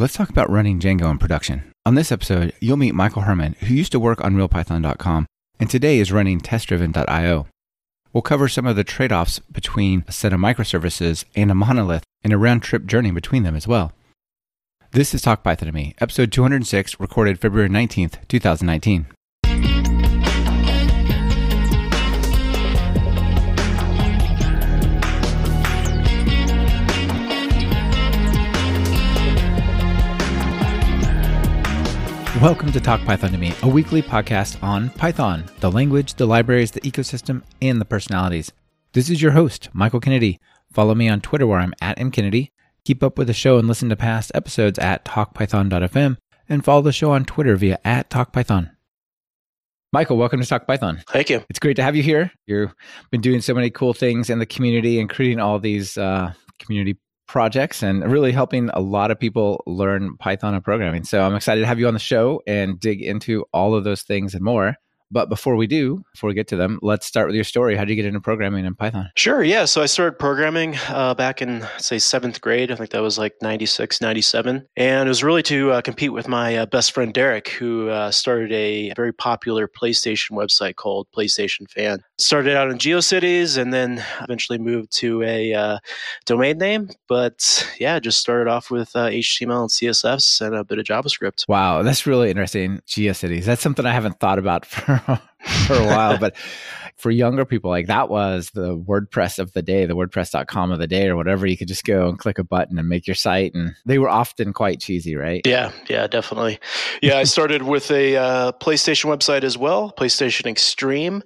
[0.00, 1.74] Let's talk about running Django in production.
[1.84, 5.26] On this episode, you'll meet Michael Herman, who used to work on realpython.com
[5.58, 7.46] and today is running testdriven.io.
[8.10, 12.04] We'll cover some of the trade offs between a set of microservices and a monolith
[12.24, 13.92] and a round trip journey between them as well.
[14.92, 19.04] This is Talk Python to Me, episode 206, recorded February 19th, 2019.
[32.40, 36.70] Welcome to Talk Python to Me, a weekly podcast on Python, the language, the libraries,
[36.70, 38.50] the ecosystem, and the personalities.
[38.94, 40.40] This is your host, Michael Kennedy.
[40.72, 42.52] Follow me on Twitter where I'm at mkennedy.
[42.86, 46.16] Keep up with the show and listen to past episodes at talkpython.fm
[46.48, 48.70] and follow the show on Twitter via at talkpython.
[49.92, 51.02] Michael, welcome to Talk Python.
[51.08, 51.44] Thank you.
[51.50, 52.32] It's great to have you here.
[52.46, 52.72] You've
[53.10, 56.96] been doing so many cool things in the community including all these uh, community
[57.30, 61.04] projects and really helping a lot of people learn Python and programming.
[61.04, 64.02] So I'm excited to have you on the show and dig into all of those
[64.02, 64.74] things and more.
[65.10, 67.76] But before we do, before we get to them, let's start with your story.
[67.76, 69.10] How did you get into programming in Python?
[69.16, 69.42] Sure.
[69.42, 69.64] Yeah.
[69.64, 72.70] So I started programming uh, back in, say, seventh grade.
[72.70, 74.66] I think that was like 96, 97.
[74.76, 78.10] And it was really to uh, compete with my uh, best friend Derek, who uh,
[78.10, 82.02] started a very popular PlayStation website called PlayStation Fan.
[82.18, 85.78] Started out in GeoCities and then eventually moved to a uh,
[86.26, 86.88] domain name.
[87.08, 91.48] But yeah, just started off with HTML uh, and CSS and a bit of JavaScript.
[91.48, 91.82] Wow.
[91.82, 92.80] That's really interesting.
[92.86, 93.44] GeoCities.
[93.44, 94.99] That's something I haven't thought about for
[95.66, 96.18] for a while.
[96.18, 96.36] but
[96.96, 100.86] for younger people, like that was the WordPress of the day, the WordPress.com of the
[100.86, 101.46] day, or whatever.
[101.46, 103.54] You could just go and click a button and make your site.
[103.54, 105.40] And they were often quite cheesy, right?
[105.46, 106.58] Yeah, yeah, definitely.
[107.02, 111.22] Yeah, I started with a uh, PlayStation website as well, PlayStation Extreme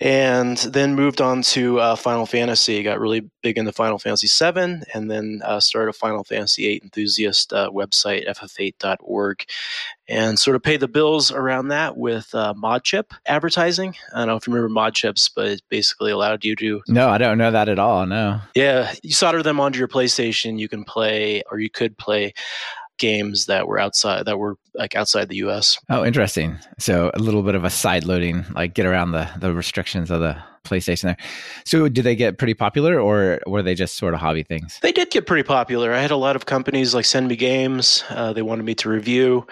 [0.00, 2.82] and then moved on to uh, Final Fantasy.
[2.82, 6.80] Got really big into Final Fantasy VII, and then uh, started a Final Fantasy VIII
[6.82, 9.44] enthusiast uh, website, ff8.org,
[10.08, 13.94] and sort of paid the bills around that with uh, ModChip advertising.
[14.14, 16.82] I don't know if you remember ModChips, but it basically allowed you to.
[16.88, 18.06] No, I don't know that at all.
[18.06, 18.40] No.
[18.54, 20.58] Yeah, you solder them onto your PlayStation.
[20.58, 22.32] You can play, or you could play
[23.00, 25.78] games that were outside that were like outside the US.
[25.88, 26.58] Oh, interesting.
[26.78, 30.20] So a little bit of a side loading, like get around the the restrictions of
[30.20, 31.16] the PlayStation there.
[31.64, 34.78] So did they get pretty popular or were they just sort of hobby things?
[34.82, 35.92] They did get pretty popular.
[35.92, 38.04] I had a lot of companies like send me games.
[38.10, 39.46] Uh, they wanted me to review.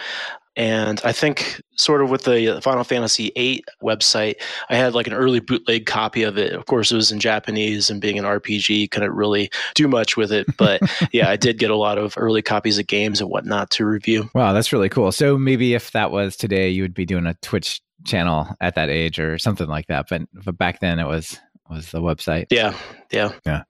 [0.59, 4.35] And I think, sort of with the Final Fantasy VIII website,
[4.69, 6.53] I had like an early bootleg copy of it.
[6.53, 10.33] Of course, it was in Japanese, and being an RPG, couldn't really do much with
[10.33, 10.49] it.
[10.57, 10.83] But
[11.13, 14.29] yeah, I did get a lot of early copies of games and whatnot to review.
[14.35, 15.13] Wow, that's really cool.
[15.13, 18.89] So maybe if that was today, you would be doing a Twitch channel at that
[18.89, 20.07] age or something like that.
[20.11, 21.39] But, but back then, it was
[21.71, 22.47] was the website.
[22.51, 22.75] Yeah,
[23.13, 23.63] yeah, yeah.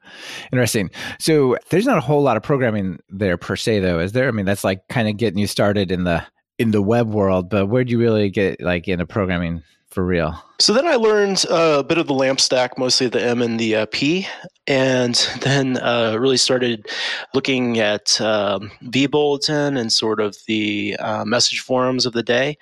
[0.53, 0.91] Interesting.
[1.19, 4.29] So there's not a whole lot of programming there per se, though, is there?
[4.29, 6.25] I mean, that's like kind of getting you started in the
[6.59, 10.43] in the web world, but where'd you really get like into programming for real?
[10.61, 13.59] So then I learned uh, a bit of the LAMP stack, mostly the M and
[13.59, 14.27] the uh, P,
[14.67, 16.87] and then uh, really started
[17.33, 22.59] looking at um, vBulletin and sort of the uh, message forums of the day,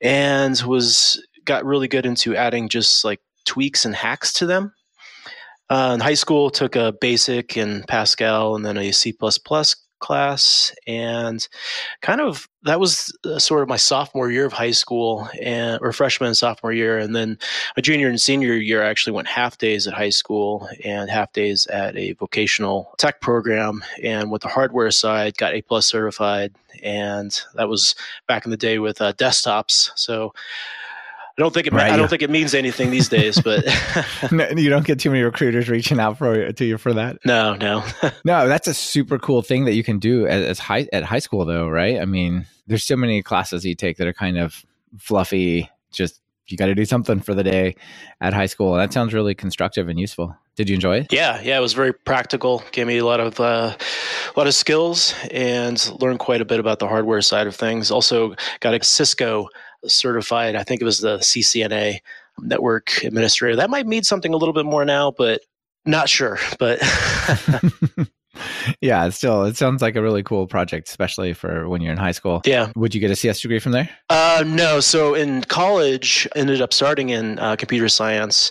[0.00, 4.72] and was got really good into adding just like tweaks and hacks to them.
[5.68, 9.12] Uh, in high school, took a basic in Pascal and then a C
[9.98, 11.48] class and
[12.02, 15.92] kind of that was uh, sort of my sophomore year of high school and or
[15.92, 17.38] freshman and sophomore year and then
[17.76, 21.32] a junior and senior year i actually went half days at high school and half
[21.32, 26.54] days at a vocational tech program and with the hardware side got a plus certified
[26.82, 27.94] and that was
[28.26, 29.90] back in the day with uh, desktops.
[29.94, 30.34] So
[31.38, 31.72] I don't think it.
[31.74, 33.38] Right, I don't think it means anything these days.
[33.40, 33.64] But
[34.32, 37.18] no, you don't get too many recruiters reaching out for to you for that.
[37.26, 37.84] No, no,
[38.24, 38.48] no.
[38.48, 41.44] That's a super cool thing that you can do as, as high at high school,
[41.44, 42.00] though, right?
[42.00, 44.64] I mean, there's so many classes you take that are kind of
[44.98, 45.68] fluffy.
[45.92, 47.76] Just you got to do something for the day
[48.20, 48.74] at high school.
[48.74, 50.34] And That sounds really constructive and useful.
[50.54, 51.12] Did you enjoy it?
[51.12, 52.62] Yeah, yeah, it was very practical.
[52.72, 56.60] Gave me a lot of uh, a lot of skills and learned quite a bit
[56.60, 57.90] about the hardware side of things.
[57.90, 59.48] Also, got a Cisco
[59.88, 60.56] certified.
[60.56, 61.98] I think it was the CCNA
[62.40, 63.56] network administrator.
[63.56, 65.40] That might mean something a little bit more now, but
[65.84, 66.38] not sure.
[66.58, 66.80] But
[68.80, 72.12] yeah, still, it sounds like a really cool project, especially for when you're in high
[72.12, 72.42] school.
[72.44, 72.72] Yeah.
[72.76, 73.88] Would you get a CS degree from there?
[74.10, 74.80] Uh, no.
[74.80, 78.50] So in college, ended up starting in uh, computer science.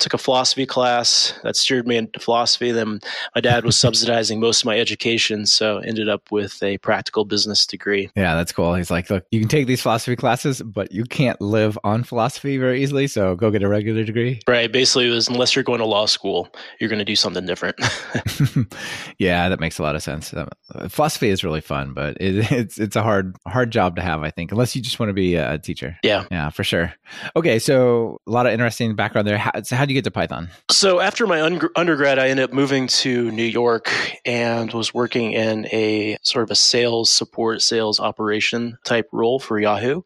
[0.00, 2.72] Took a philosophy class that steered me into philosophy.
[2.72, 3.00] Then
[3.34, 7.66] my dad was subsidizing most of my education, so ended up with a practical business
[7.66, 8.10] degree.
[8.16, 8.74] Yeah, that's cool.
[8.74, 12.58] He's like, look, you can take these philosophy classes, but you can't live on philosophy
[12.58, 13.06] very easily.
[13.06, 14.40] So go get a regular degree.
[14.48, 14.70] Right.
[14.70, 16.48] Basically, it was unless you're going to law school,
[16.80, 17.76] you're going to do something different.
[19.18, 20.32] yeah, that makes a lot of sense.
[20.34, 20.48] Um,
[20.88, 24.30] philosophy is really fun, but it, it's it's a hard hard job to have, I
[24.30, 25.96] think, unless you just want to be a teacher.
[26.02, 26.92] Yeah, yeah, for sure.
[27.36, 29.38] Okay, so a lot of interesting background there.
[29.38, 30.48] How, so how you get to Python?
[30.70, 33.92] So after my un- undergrad, I ended up moving to New York
[34.24, 39.58] and was working in a sort of a sales support, sales operation type role for
[39.58, 40.02] Yahoo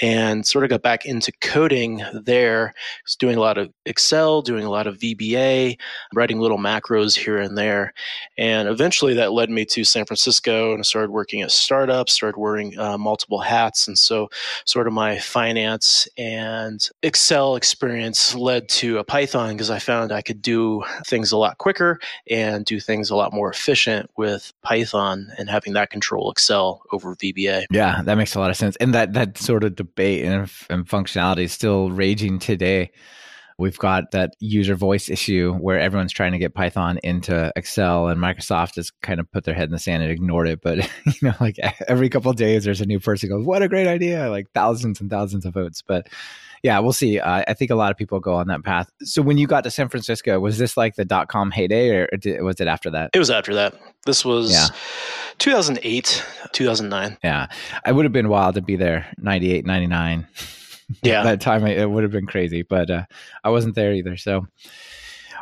[0.00, 2.72] and sort of got back into coding there.
[3.04, 5.78] Was doing a lot of Excel, doing a lot of VBA,
[6.14, 7.92] writing little macros here and there.
[8.36, 12.38] And eventually that led me to San Francisco and I started working at startups, started
[12.38, 13.88] wearing uh, multiple hats.
[13.88, 14.28] And so
[14.64, 20.22] sort of my finance and Excel experience led to a Python because I found I
[20.22, 21.98] could do things a lot quicker
[22.28, 27.14] and do things a lot more efficient with Python and having that control Excel over
[27.16, 27.64] VBA.
[27.70, 28.76] Yeah, that makes a lot of sense.
[28.76, 32.90] And that, that sort of debate and, and functionality is still raging today.
[33.58, 38.20] We've got that user voice issue where everyone's trying to get Python into Excel, and
[38.20, 40.60] Microsoft has kind of put their head in the sand and ignored it.
[40.60, 41.58] But you know, like
[41.88, 45.00] every couple of days, there's a new person goes, "What a great idea!" Like thousands
[45.00, 45.82] and thousands of votes.
[45.86, 46.08] But
[46.62, 47.18] yeah, we'll see.
[47.18, 48.90] Uh, I think a lot of people go on that path.
[49.02, 52.08] So when you got to San Francisco, was this like the dot com heyday, or
[52.18, 53.10] did, was it after that?
[53.14, 53.74] It was after that.
[54.04, 54.68] This was yeah.
[55.38, 57.18] 2008, 2009.
[57.24, 57.46] Yeah,
[57.84, 60.26] I would have been wild to be there 98, 99
[61.02, 61.22] yeah.
[61.24, 63.04] that time it would have been crazy but uh,
[63.44, 64.46] i wasn't there either so.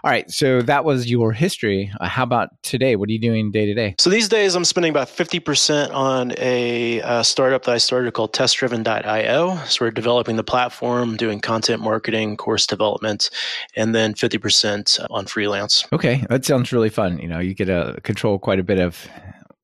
[0.03, 1.91] All right so that was your history.
[1.99, 2.95] Uh, how about today?
[2.95, 3.95] What are you doing day to day?
[3.99, 8.35] So these days i'm spending about 50% on a uh, startup that i started called
[8.35, 13.31] testdriven.io so we're developing the platform doing content marketing course development
[13.77, 15.87] and then 50% on freelance.
[15.93, 17.19] Okay that sounds really fun.
[17.19, 19.09] You know you get to control quite a bit of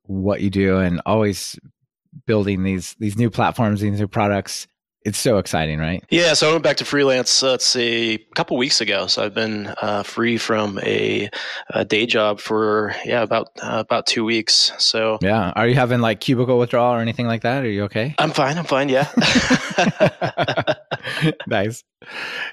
[0.05, 1.59] what you do and always
[2.27, 4.67] building these these new platforms these new products
[5.05, 6.05] it's so exciting, right?
[6.11, 6.35] Yeah.
[6.35, 7.43] So I went back to freelance.
[7.43, 9.07] Uh, let's see, a couple weeks ago.
[9.07, 11.31] So I've been uh, free from a,
[11.71, 14.73] a, day job for yeah about uh, about two weeks.
[14.79, 17.65] So yeah, are you having like cubicle withdrawal or anything like that?
[17.65, 18.15] Are you okay?
[18.19, 18.59] I'm fine.
[18.59, 18.89] I'm fine.
[18.89, 19.09] Yeah.
[21.47, 21.83] nice.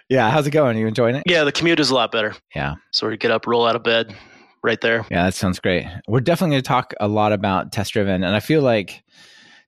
[0.10, 0.30] Yeah.
[0.32, 0.78] How's it going?
[0.78, 1.24] Are you enjoying it?
[1.26, 2.34] Yeah, the commute is a lot better.
[2.56, 2.76] Yeah.
[2.92, 4.16] So we get up, roll out of bed,
[4.64, 5.06] right there.
[5.12, 5.86] Yeah, that sounds great.
[6.08, 9.04] We're definitely going to talk a lot about test driven, and I feel like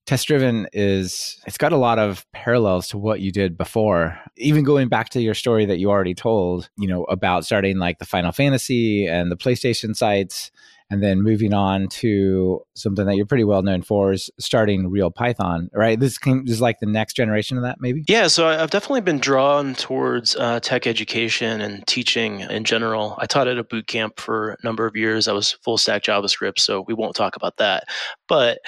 [0.06, 4.20] test driven is it's got a lot of parallels to what you did before.
[4.38, 8.00] Even going back to your story that you already told you know about starting like
[8.00, 10.52] the final fantasy and the playstation sites
[10.90, 15.12] and then moving on to something that you're pretty well known for is starting real
[15.12, 16.00] python right?
[16.00, 18.04] This, came, this is like the next generation of that maybe?
[18.08, 23.16] Yeah so i've definitely been drawn towards uh, tech education and teaching in general.
[23.18, 25.28] I taught at a boot camp for a number of years.
[25.28, 27.86] I was full stack javascript so we won't talk about that.
[28.28, 28.60] But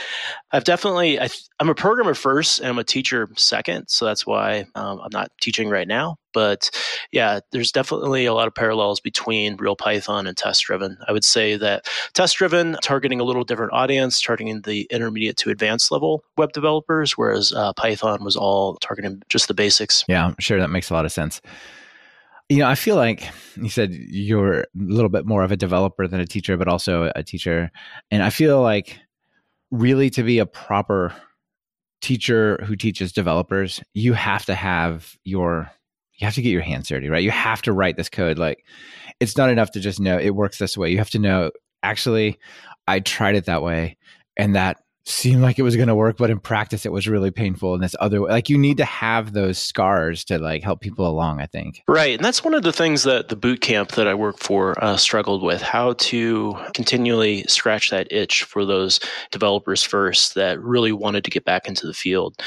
[0.51, 1.29] i've definitely I
[1.59, 5.31] am a programmer first and i'm a teacher second so that's why um, i'm not
[5.41, 6.69] teaching right now but
[7.11, 10.97] yeah, there's definitely a lot of parallels between real Python and test driven.
[11.07, 15.49] I would say that test driven targeting a little different audience, targeting the intermediate to
[15.49, 20.05] advanced level web developers, whereas uh, Python was all targeting just the basics.
[20.07, 21.41] Yeah, I'm sure, that makes a lot of sense.
[22.49, 26.07] You know, I feel like you said you're a little bit more of a developer
[26.07, 27.71] than a teacher, but also a teacher.
[28.09, 28.99] And I feel like
[29.71, 31.13] really to be a proper
[32.01, 35.71] teacher who teaches developers, you have to have your
[36.21, 37.23] you have to get your hands dirty, right?
[37.23, 38.37] You have to write this code.
[38.37, 38.63] Like
[39.19, 40.91] it's not enough to just know it works this way.
[40.91, 41.49] You have to know
[41.81, 42.37] actually
[42.87, 43.97] I tried it that way
[44.37, 47.31] and that seemed like it was going to work but in practice it was really
[47.31, 51.07] painful and this other like you need to have those scars to like help people
[51.07, 54.07] along i think right and that's one of the things that the boot camp that
[54.07, 58.99] i work for uh, struggled with how to continually scratch that itch for those
[59.31, 62.39] developers first that really wanted to get back into the field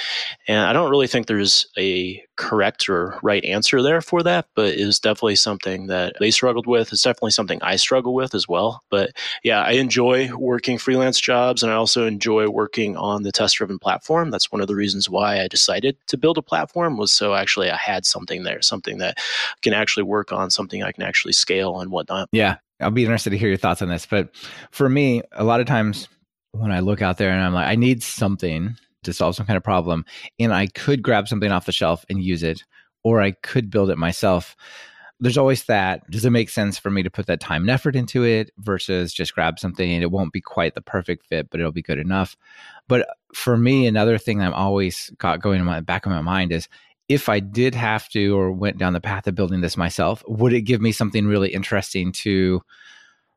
[0.46, 4.68] and i don't really think there's a correct or right answer there for that, but
[4.68, 6.92] it is definitely something that they struggled with.
[6.92, 8.82] It's definitely something I struggle with as well.
[8.90, 13.56] But yeah, I enjoy working freelance jobs and I also enjoy working on the test
[13.56, 14.30] driven platform.
[14.30, 17.70] That's one of the reasons why I decided to build a platform was so actually
[17.70, 19.18] I had something there, something that
[19.62, 22.28] can actually work on, something I can actually scale and whatnot.
[22.32, 22.56] Yeah.
[22.80, 24.06] I'll be interested to hear your thoughts on this.
[24.06, 24.34] But
[24.70, 26.08] for me, a lot of times
[26.52, 29.56] when I look out there and I'm like, I need something to solve some kind
[29.56, 30.04] of problem
[30.38, 32.64] and I could grab something off the shelf and use it,
[33.04, 34.56] or I could build it myself.
[35.20, 36.08] There's always that.
[36.10, 39.12] Does it make sense for me to put that time and effort into it versus
[39.12, 41.98] just grab something and it won't be quite the perfect fit, but it'll be good
[41.98, 42.36] enough?
[42.88, 46.52] But for me, another thing I'm always got going in my back of my mind
[46.52, 46.68] is
[47.08, 50.52] if I did have to or went down the path of building this myself, would
[50.52, 52.62] it give me something really interesting to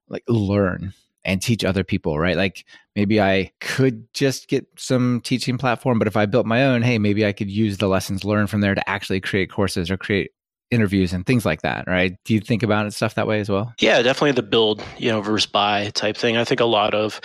[0.10, 0.94] like learn
[1.26, 2.38] and teach other people, right?
[2.38, 2.66] Like
[2.96, 6.98] maybe I could just get some teaching platform, but if I built my own, hey,
[6.98, 10.32] maybe I could use the lessons learned from there to actually create courses or create
[10.72, 12.18] interviews and things like that, right?
[12.26, 13.74] Do you think about it stuff that way as well?
[13.80, 16.38] Yeah, definitely the build, you know, versus buy type thing.
[16.38, 17.22] I think a lot of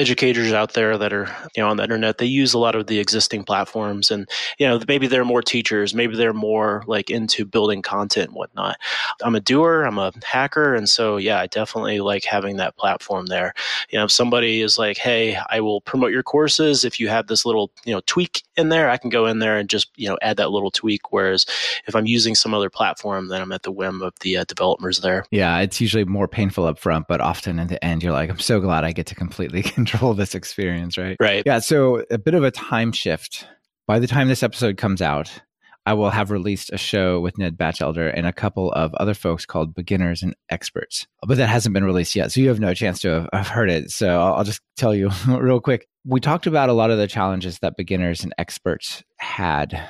[0.00, 2.86] educators out there that are, you know, on the internet, they use a lot of
[2.86, 4.26] the existing platforms and,
[4.58, 8.78] you know, maybe they're more teachers, maybe they're more like into building content and whatnot.
[9.22, 10.74] I'm a doer, I'm a hacker.
[10.74, 13.52] And so, yeah, I definitely like having that platform there.
[13.90, 17.26] You know, if somebody is like, hey, I will promote your courses if you have
[17.26, 20.08] this little, you know, tweak in there, I can go in there and just, you
[20.08, 21.12] know, add that little tweak.
[21.12, 21.44] Whereas
[21.86, 25.00] if I'm using some other platform, then I'm at the whim of the uh, developers
[25.00, 25.26] there.
[25.30, 28.38] Yeah, it's usually more painful up front, but often in the end, you're like, I'm
[28.38, 31.16] so glad I get to completely control this experience, right?
[31.20, 31.42] Right.
[31.46, 31.58] Yeah.
[31.58, 33.46] So a bit of a time shift.
[33.86, 35.40] By the time this episode comes out,
[35.86, 39.46] I will have released a show with Ned Batchelder and a couple of other folks
[39.46, 42.30] called Beginners and Experts, but that hasn't been released yet.
[42.30, 43.90] So you have no chance to have, heard it.
[43.90, 45.88] So I'll, I'll just tell you real quick.
[46.04, 49.82] We talked about a lot of the challenges that beginners and experts had.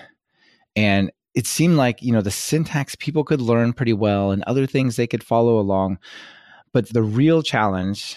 [0.76, 4.66] And it seemed like you know the syntax people could learn pretty well and other
[4.66, 5.98] things they could follow along
[6.72, 8.16] but the real challenge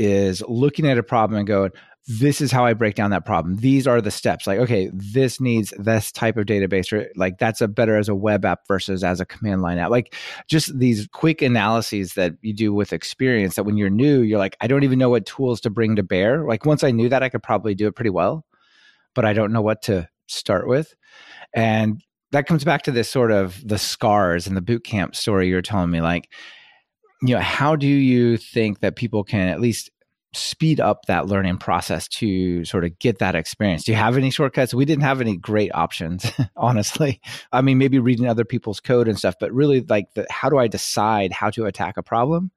[0.00, 1.70] is looking at a problem and going
[2.06, 3.56] this is how i break down that problem.
[3.56, 4.46] These are the steps.
[4.46, 8.14] Like okay this needs this type of database or like that's a better as a
[8.14, 9.90] web app versus as a command line app.
[9.90, 10.14] Like
[10.48, 14.56] just these quick analyses that you do with experience that when you're new you're like
[14.62, 16.46] i don't even know what tools to bring to bear.
[16.46, 18.46] Like once i knew that i could probably do it pretty well
[19.14, 20.94] but i don't know what to start with.
[21.54, 22.02] And
[22.32, 25.62] that comes back to this sort of the scars and the boot camp story you're
[25.62, 26.30] telling me like
[27.22, 29.90] you know how do you think that people can at least
[30.32, 33.84] speed up that learning process to sort of get that experience?
[33.84, 34.72] Do you have any shortcuts?
[34.72, 37.20] We didn't have any great options honestly.
[37.52, 40.58] I mean maybe reading other people's code and stuff but really like the, how do
[40.58, 42.50] i decide how to attack a problem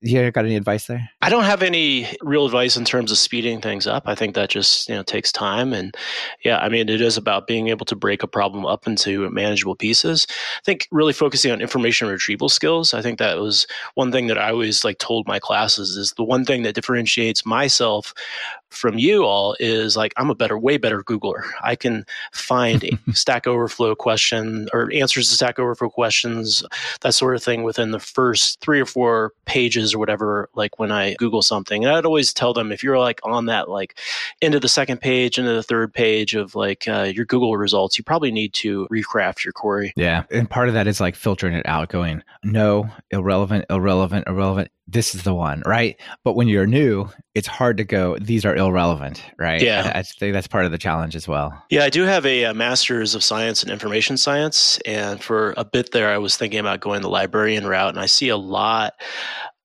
[0.00, 1.08] you got any advice there?
[1.22, 4.04] I don't have any real advice in terms of speeding things up.
[4.06, 5.96] I think that just you know takes time, and
[6.44, 9.74] yeah, I mean it is about being able to break a problem up into manageable
[9.74, 10.26] pieces.
[10.30, 12.94] I think really focusing on information retrieval skills.
[12.94, 16.24] I think that was one thing that I always like told my classes is the
[16.24, 18.12] one thing that differentiates myself
[18.70, 21.42] from you all is like I'm a better, way better Googler.
[21.62, 26.62] I can find a Stack Overflow question or answers to Stack Overflow questions,
[27.00, 30.48] that sort of thing within the first three or four pages or whatever.
[30.54, 33.68] Like when I Google something, and I'd always tell them if you're like on that
[33.68, 33.98] like
[34.40, 38.04] into the second page, into the third page of like uh, your Google results, you
[38.04, 39.92] probably need to recraft your query.
[39.96, 44.70] Yeah, and part of that is like filtering it out, going no, irrelevant, irrelevant, irrelevant
[44.88, 46.00] this is the one, right?
[46.22, 49.60] But when you're new, it's hard to go, these are irrelevant, right?
[49.60, 49.90] Yeah.
[49.94, 51.60] I, I think that's part of the challenge as well.
[51.70, 54.78] Yeah, I do have a, a, master's of science and information science.
[54.86, 57.90] And for a bit there, I was thinking about going the librarian route.
[57.90, 58.94] And I see a lot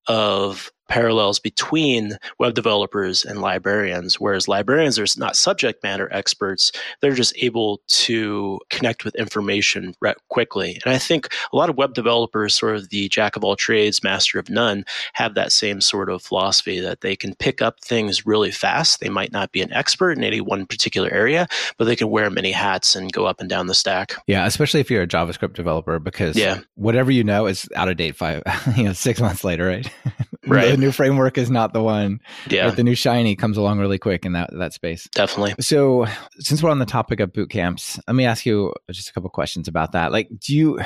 [0.08, 6.70] of parallels between web developers and librarians, whereas librarians are not subject matter experts.
[7.00, 9.96] They're just able to connect with information
[10.28, 10.82] quickly.
[10.84, 14.04] And I think a lot of web developers, sort of the jack of all trades,
[14.04, 14.84] master of none,
[15.14, 19.00] have that same sort of philosophy that they can pick up things really fast.
[19.00, 22.30] They might not be an expert in any one particular area, but they can wear
[22.30, 24.16] many hats and go up and down the stack.
[24.28, 26.60] Yeah, especially if you're a JavaScript developer, because yeah.
[26.76, 28.44] whatever you know is out of date five,
[28.76, 29.90] you know, six months later, right?
[30.56, 30.72] Right.
[30.72, 32.20] the new framework is not the one.
[32.48, 32.68] Yeah.
[32.68, 35.08] But the new shiny comes along really quick in that that space.
[35.14, 35.56] Definitely.
[35.60, 36.06] So
[36.40, 39.30] since we're on the topic of boot camps, let me ask you just a couple
[39.30, 40.12] questions about that.
[40.12, 40.80] Like, do you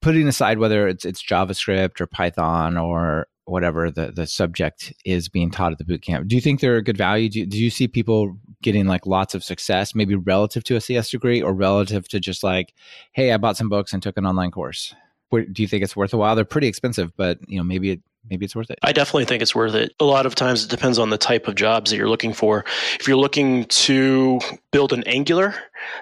[0.00, 5.50] putting aside whether it's it's JavaScript or Python or whatever the, the subject is being
[5.50, 6.28] taught at the boot camp.
[6.28, 7.30] Do you think they're a good value?
[7.30, 10.80] Do you, do you see people getting like lots of success, maybe relative to a
[10.80, 12.74] CS degree or relative to just like,
[13.12, 14.94] hey, I bought some books and took an online course?
[15.30, 16.34] do you think it's worth a while?
[16.34, 18.78] They're pretty expensive, but you know maybe it maybe it's worth it.
[18.82, 19.92] I definitely think it's worth it.
[20.00, 22.64] A lot of times it depends on the type of jobs that you're looking for.
[22.98, 24.40] If you're looking to
[24.72, 25.54] build an Angular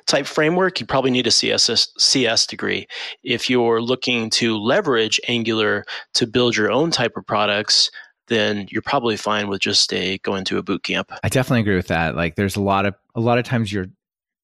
[0.06, 2.86] type framework, you probably need a CSS, CS degree.
[3.22, 7.90] If you're looking to leverage Angular to build your own type of products,
[8.28, 11.12] then you're probably fine with just a going to a boot camp.
[11.22, 12.16] I definitely agree with that.
[12.16, 13.86] Like there's a lot of a lot of times you're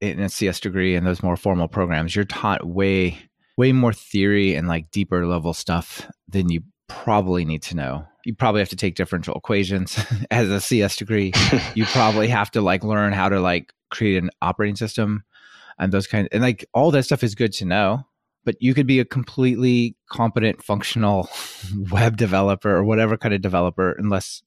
[0.01, 3.19] in a CS degree and those more formal programs, you're taught way
[3.57, 6.62] way more theory and like deeper level stuff than you
[7.05, 8.07] probably need to know.
[8.25, 9.99] You probably have to take differential equations
[10.31, 11.33] as a CS degree.
[11.75, 15.25] you probably have to like learn how to like create an operating system
[15.79, 18.07] and those kind of, and like all that stuff is good to know,
[18.45, 21.29] but you could be a completely competent functional
[21.91, 24.43] web developer or whatever kind of developer unless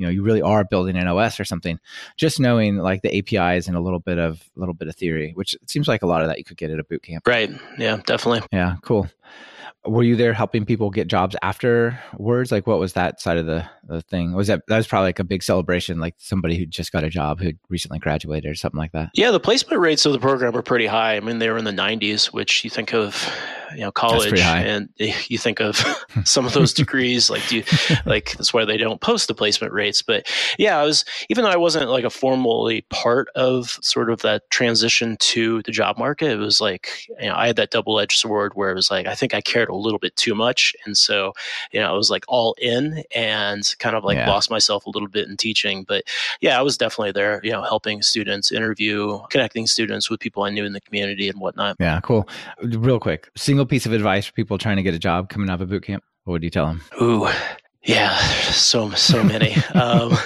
[0.00, 1.78] you know you really are building an os or something
[2.16, 5.32] just knowing like the apis and a little bit of a little bit of theory
[5.34, 7.26] which it seems like a lot of that you could get at a boot camp.
[7.26, 7.50] Right.
[7.78, 8.46] Yeah definitely.
[8.50, 9.08] Yeah cool.
[9.86, 12.52] Were you there helping people get jobs afterwards?
[12.52, 14.34] Like what was that side of the, the thing?
[14.34, 17.10] Was that that was probably like a big celebration like somebody who just got a
[17.10, 19.10] job who recently graduated or something like that?
[19.14, 21.16] Yeah the placement rates of the program were pretty high.
[21.16, 23.30] I mean they were in the 90s which you think of
[23.74, 25.76] you know college and you think of
[26.24, 27.64] some of those degrees like do you,
[28.06, 30.02] like that's why they don't post the placement rates.
[30.02, 34.22] But yeah i was even though i wasn't like a formally part of sort of
[34.22, 38.18] that transition to the job market it was like you know i had that double-edged
[38.18, 40.74] sword where it was like i think i cared a little bit too much.
[40.84, 41.32] And so
[41.72, 44.28] you know i was like all in and kind of like yeah.
[44.28, 45.84] lost myself a little bit in teaching.
[45.84, 46.04] But
[46.40, 50.50] yeah i was definitely there you know helping students interview connecting students with people i
[50.50, 51.76] knew in the community and whatnot.
[51.78, 52.28] Yeah cool.
[52.62, 55.50] Real quick single single piece of advice for people trying to get a job coming
[55.50, 56.02] out of boot camp?
[56.24, 56.80] What would you tell them?
[57.02, 57.28] Ooh,
[57.82, 58.16] yeah,
[58.52, 59.54] so so many.
[59.74, 60.16] um,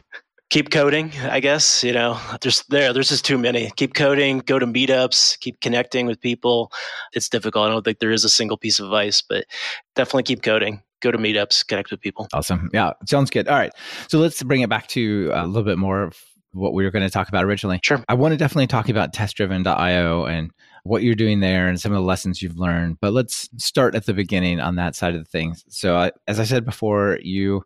[0.50, 1.82] keep coding, I guess.
[1.82, 3.70] You know, there's there, there's just too many.
[3.76, 6.70] Keep coding, go to meetups, keep connecting with people.
[7.14, 7.66] It's difficult.
[7.66, 9.46] I don't think there is a single piece of advice, but
[9.94, 10.82] definitely keep coding.
[11.00, 12.28] Go to meetups, connect with people.
[12.34, 12.68] Awesome.
[12.74, 13.48] Yeah, sounds good.
[13.48, 13.72] All right.
[14.08, 16.22] So let's bring it back to a little bit more of
[16.52, 17.80] what we were going to talk about originally.
[17.82, 18.04] Sure.
[18.06, 20.50] I want to definitely talk about testdriven.io and
[20.84, 22.98] what you're doing there and some of the lessons you've learned.
[23.00, 25.64] But let's start at the beginning on that side of the things.
[25.68, 27.62] So, uh, as I said before, you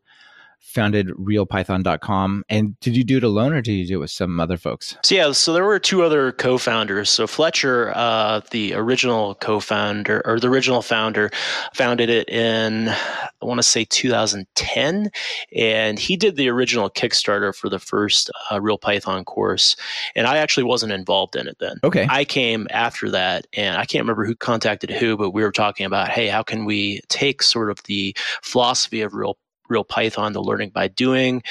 [0.61, 4.39] founded realpython.com and did you do it alone or did you do it with some
[4.39, 4.95] other folks?
[5.05, 7.09] So yeah so there were two other co-founders.
[7.09, 11.31] So fletcher uh, the original co-founder or the original founder
[11.73, 15.11] founded it in i want to say 2010
[15.55, 19.77] and he did the original kickstarter for the first uh, real python course.
[20.15, 21.79] And i actually wasn't involved in it then.
[21.85, 22.07] Okay.
[22.11, 25.87] I came after that and i can't remember who contacted who but we were talking
[25.87, 30.43] about hey how can we take sort of the philosophy of real real Python, the
[30.43, 31.43] learning by doing,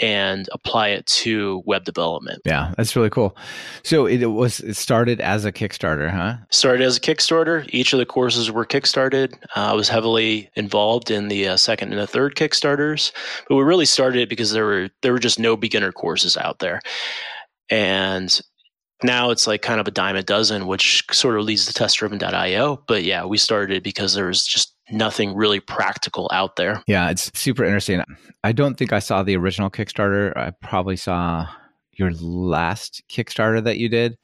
[0.00, 2.42] and apply it to web development.
[2.44, 3.36] Yeah, that's really cool.
[3.82, 6.36] So it, was it started as a Kickstarter, huh?
[6.50, 7.68] Started as a Kickstarter.
[7.72, 9.34] Each of the courses were kickstarted.
[9.56, 13.12] Uh, I was heavily involved in the uh, second and the third Kickstarters,
[13.48, 16.58] but we really started it because there were there were just no beginner courses out
[16.58, 16.80] there,
[17.70, 18.40] and
[19.02, 22.82] now it's like kind of a dime a dozen, which sort of leads to testdriven.io.
[22.88, 26.82] But yeah, we started it because there was just nothing really practical out there.
[26.86, 28.02] Yeah, it's super interesting.
[28.42, 30.36] I don't think I saw the original Kickstarter.
[30.36, 31.46] I probably saw
[31.92, 34.18] your last Kickstarter that you did,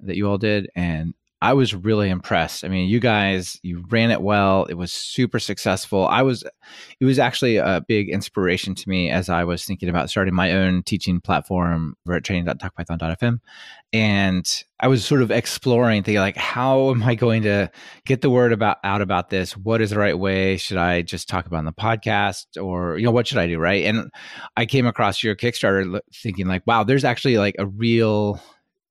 [0.00, 0.70] that you all did.
[0.74, 2.64] And I was really impressed.
[2.64, 4.64] I mean, you guys, you ran it well.
[4.66, 6.06] It was super successful.
[6.06, 6.44] I was,
[7.00, 10.52] it was actually a big inspiration to me as I was thinking about starting my
[10.52, 13.40] own teaching platform over at training.talkpython.fm.
[13.92, 17.72] And I was sort of exploring, thinking like, how am I going to
[18.06, 19.56] get the word about out about this?
[19.56, 20.56] What is the right way?
[20.58, 23.58] Should I just talk about on the podcast or, you know, what should I do?
[23.58, 23.84] Right.
[23.84, 24.12] And
[24.56, 28.40] I came across your Kickstarter thinking like, wow, there's actually like a real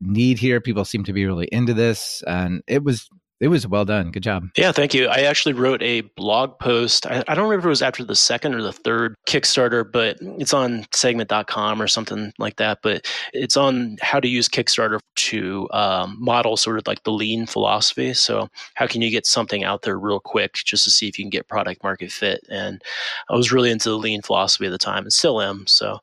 [0.01, 0.59] need here.
[0.59, 3.09] People seem to be really into this, and it was
[3.41, 4.11] it was well done.
[4.11, 4.49] Good job.
[4.55, 5.07] Yeah, thank you.
[5.07, 7.07] I actually wrote a blog post.
[7.07, 10.17] I, I, don't remember if it was after the second or the third Kickstarter, but
[10.21, 12.79] it's on segment.com or something like that.
[12.83, 17.47] But it's on how to use Kickstarter to um, model sort of like the lean
[17.47, 18.13] philosophy.
[18.13, 21.25] So, how can you get something out there real quick just to see if you
[21.25, 22.45] can get product market fit?
[22.47, 22.83] And
[23.27, 25.65] I was really into the lean philosophy at the time and still am.
[25.65, 25.99] So,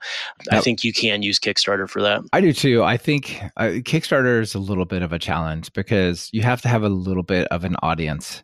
[0.50, 2.22] I think you can use Kickstarter for that.
[2.32, 2.82] I do too.
[2.82, 6.68] I think uh, Kickstarter is a little bit of a challenge because you have to
[6.68, 8.42] have a little bit of an audience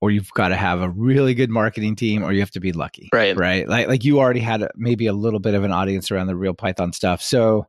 [0.00, 2.72] or you've got to have a really good marketing team or you have to be
[2.72, 3.36] lucky right.
[3.36, 3.68] right?
[3.68, 6.54] Like like you already had maybe a little bit of an audience around the real
[6.54, 7.20] python stuff.
[7.20, 7.66] So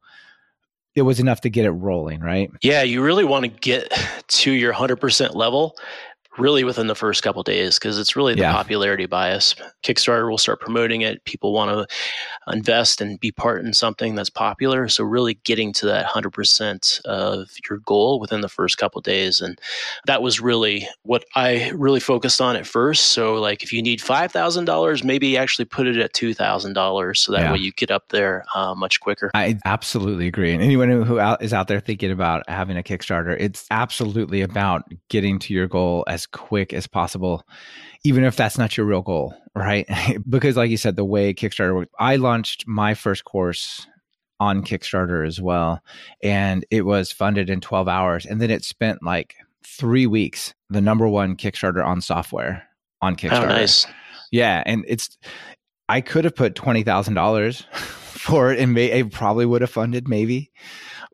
[0.96, 2.50] it was enough to get it rolling right?
[2.62, 3.92] Yeah you really want to get
[4.28, 5.76] to your 100% level
[6.38, 8.54] really within the first couple days because it's really the yeah.
[8.54, 9.56] popularity bias.
[9.84, 11.24] Kickstarter will start promoting it.
[11.26, 14.88] People want to invest and be part in something that's popular.
[14.88, 19.42] So really getting to that 100% of your goal within the first couple days.
[19.42, 19.60] And
[20.06, 23.08] that was really what I really focused on at first.
[23.08, 27.52] So like if you need $5,000, maybe actually put it at $2,000 so that yeah.
[27.52, 29.32] way you get up there uh, much quicker.
[29.34, 30.54] I absolutely agree.
[30.54, 35.38] And anyone who is out there thinking about having a Kickstarter, it's absolutely about getting
[35.40, 37.44] to your goal as as quick as possible,
[38.04, 39.88] even if that's not your real goal, right?
[40.30, 43.88] because, like you said, the way Kickstarter works, I launched my first course
[44.40, 45.82] on Kickstarter as well,
[46.24, 48.26] and it was funded in 12 hours.
[48.26, 52.68] And then it spent like three weeks, the number one Kickstarter on software
[53.02, 53.44] on oh, Kickstarter.
[53.44, 53.88] Oh, nice.
[54.32, 54.64] Yeah.
[54.66, 55.18] And it's,
[55.90, 60.52] I could have put $20,000 for it and may, it probably would have funded maybe,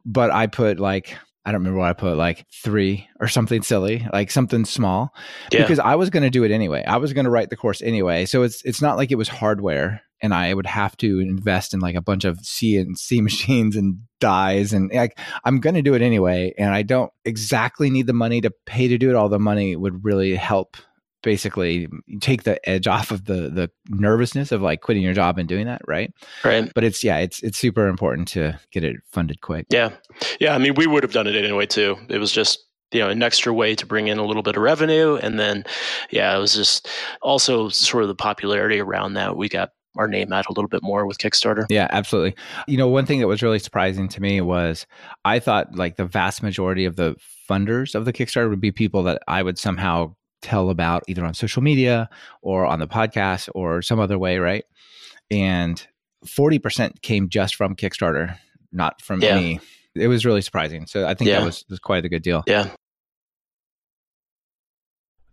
[0.05, 1.17] but I put like
[1.47, 5.13] I don't remember what I put, like three or something silly, like something small,
[5.49, 5.61] Yeah.
[5.61, 6.83] because I was going to do it anyway.
[6.85, 8.25] I was going to write the course anyway.
[8.25, 11.79] So it's it's not like it was hardware, and I would have to invest in
[11.79, 16.01] like a bunch of CNC machines and dies, and like I'm going to do it
[16.01, 16.53] anyway.
[16.57, 19.15] And I don't exactly need the money to pay to do it.
[19.15, 20.75] All the money would really help.
[21.23, 21.87] Basically,
[22.21, 25.65] take the edge off of the the nervousness of like quitting your job and doing
[25.65, 26.13] that, right?
[26.43, 26.71] Right.
[26.73, 29.65] But it's yeah, it's it's super important to get it funded quick.
[29.69, 29.91] Yeah.
[30.39, 30.53] Yeah.
[30.53, 31.97] I mean, we would have done it anyway, too.
[32.07, 32.59] It was just,
[32.91, 35.15] you know, an extra way to bring in a little bit of revenue.
[35.15, 35.65] And then,
[36.11, 36.87] yeah, it was just
[37.21, 39.35] also sort of the popularity around that.
[39.35, 41.65] We got our name out a little bit more with Kickstarter.
[41.69, 42.35] Yeah, absolutely.
[42.67, 44.85] You know, one thing that was really surprising to me was
[45.25, 47.15] I thought like the vast majority of the
[47.49, 51.33] funders of the Kickstarter would be people that I would somehow tell about either on
[51.33, 52.09] social media
[52.41, 54.63] or on the podcast or some other way, right?
[55.31, 55.85] And
[56.25, 58.37] 40% came just from Kickstarter,
[58.71, 59.29] not from Yeah.
[59.35, 59.59] any.
[59.95, 60.85] It was really surprising.
[60.85, 61.39] So I think Yeah.
[61.39, 62.43] that was, was quite a good deal.
[62.47, 62.69] Yeah.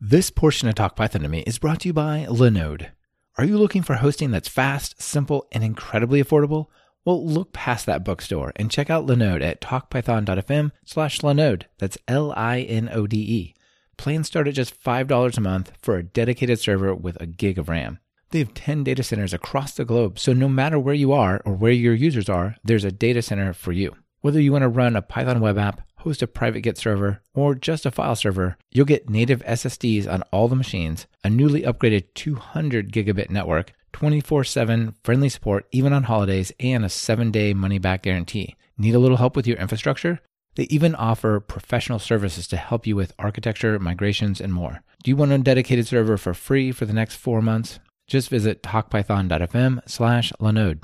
[0.01, 2.91] This portion of Talk Python to Me is brought to you by Linode.
[3.39, 6.67] Are you looking for hosting that's fast, simple, and incredibly affordable?
[7.05, 11.65] Well, look past that bookstore and check out Linode at talkpython.fm slash Linode.
[11.79, 13.55] That's L-I-N-O-D-E.
[13.97, 17.69] Plans start at just $5 a month for a dedicated server with a gig of
[17.69, 17.99] RAM.
[18.31, 21.55] They have 10 data centers across the globe, so no matter where you are or
[21.55, 23.95] where your users are, there's a data center for you.
[24.23, 27.55] Whether you want to run a Python web app, host a private Git server, or
[27.55, 32.07] just a file server, you'll get native SSDs on all the machines, a newly upgraded
[32.15, 37.79] 200 gigabit network, 24 7 friendly support even on holidays, and a 7 day money
[37.79, 38.57] back guarantee.
[38.77, 40.21] Need a little help with your infrastructure?
[40.57, 44.83] They even offer professional services to help you with architecture, migrations, and more.
[45.03, 47.81] Do you want a dedicated server for free for the next four months?
[48.07, 50.81] Just visit talkpython.fm slash Linode.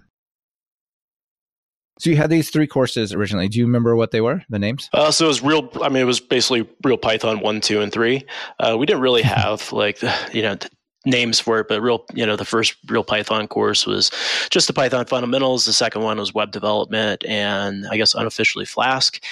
[2.01, 3.49] So you had these three courses originally.
[3.49, 4.89] Do you remember what they were, the names?
[4.95, 5.71] Uh, so it was real.
[5.83, 8.25] I mean, it was basically real Python one, two, and three.
[8.59, 10.03] Uh, we didn't really have like
[10.33, 10.57] you know
[11.05, 14.11] names for it, but real you know the first real Python course was
[14.49, 15.67] just the Python fundamentals.
[15.67, 19.23] The second one was web development, and I guess unofficially Flask,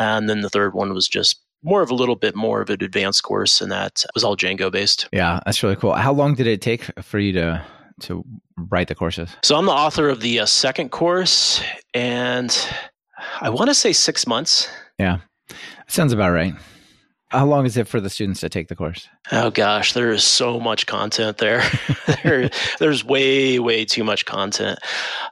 [0.00, 2.82] and then the third one was just more of a little bit more of an
[2.82, 5.06] advanced course, and that was all Django based.
[5.12, 5.92] Yeah, that's really cool.
[5.92, 7.64] How long did it take for you to
[8.00, 8.24] to
[8.56, 9.28] write the courses?
[9.42, 12.50] So I'm the author of the uh, second course, and
[13.40, 14.68] I want to say six months.
[14.98, 15.18] Yeah.
[15.86, 16.54] Sounds about right.
[17.30, 19.08] How long is it for the students to take the course?
[19.30, 21.62] Oh gosh, there is so much content there.
[22.24, 22.50] there.
[22.80, 24.80] There's way, way too much content.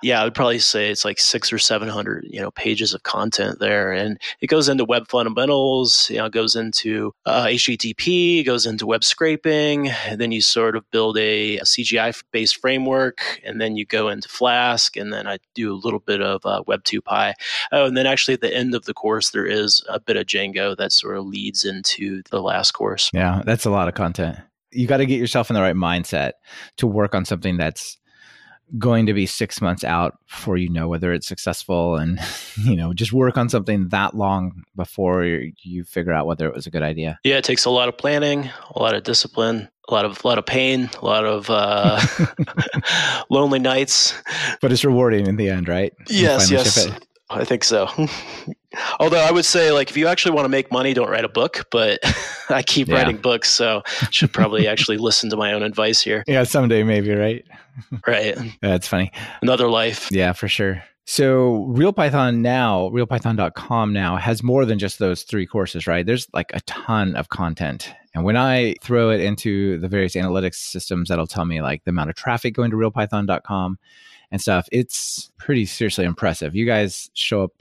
[0.00, 3.02] Yeah, I would probably say it's like six or seven hundred, you know, pages of
[3.02, 6.08] content there, and it goes into web fundamentals.
[6.08, 10.40] You know, it goes into uh, HTTP, it goes into web scraping, and then you
[10.40, 15.26] sort of build a, a CGI-based framework, and then you go into Flask, and then
[15.26, 17.34] I do a little bit of uh, Web2Py.
[17.72, 20.26] Oh, and then actually at the end of the course, there is a bit of
[20.26, 23.11] Django that sort of leads into the last course.
[23.12, 24.38] Yeah, that's a lot of content.
[24.70, 26.33] You got to get yourself in the right mindset
[26.77, 27.98] to work on something that's
[28.77, 32.20] going to be six months out before you know whether it's successful and
[32.64, 36.66] you know just work on something that long before you figure out whether it was
[36.66, 39.94] a good idea Yeah, it takes a lot of planning, a lot of discipline, a
[39.94, 41.98] lot of a lot of pain, a lot of uh,
[43.31, 44.14] lonely nights.
[44.61, 46.88] but it's rewarding in the end right You Yes, yes.
[47.30, 47.88] I think so.
[49.00, 51.28] Although I would say, like, if you actually want to make money, don't write a
[51.28, 51.66] book.
[51.70, 52.00] But
[52.48, 52.96] I keep Yeah.
[52.96, 56.24] writing books, so should probably actually listen to my own advice here.
[56.26, 57.44] yeah someday maybe right
[58.06, 59.12] Right, that's funny
[59.42, 60.08] another life.
[60.10, 60.82] Yeah, for sure.
[61.06, 66.04] So Real RealPython now, realpython.com now has more than just those three courses, right?
[66.04, 67.94] There's like a ton of content.
[68.14, 71.90] And when I throw it into the various analytics systems that'll tell me like the
[71.90, 73.78] amount of traffic going to realpython.com
[74.30, 76.54] and stuff, it's pretty seriously impressive.
[76.54, 77.52] You guys show up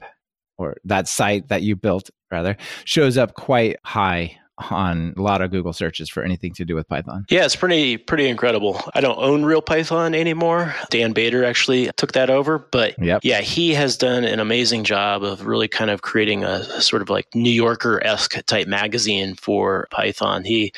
[0.56, 4.36] or that site that you built rather shows up quite high
[4.72, 7.24] on a lot of Google searches for anything to do with Python.
[7.30, 8.80] Yeah, it's pretty pretty incredible.
[8.92, 10.74] I don't own Real Python anymore.
[10.90, 13.20] Dan Bader actually took that over, but Yep.
[13.22, 17.08] yeah, he has done an amazing job of really kind of creating a sort of
[17.08, 20.42] like New Yorker esque type magazine for Python.
[20.42, 20.72] He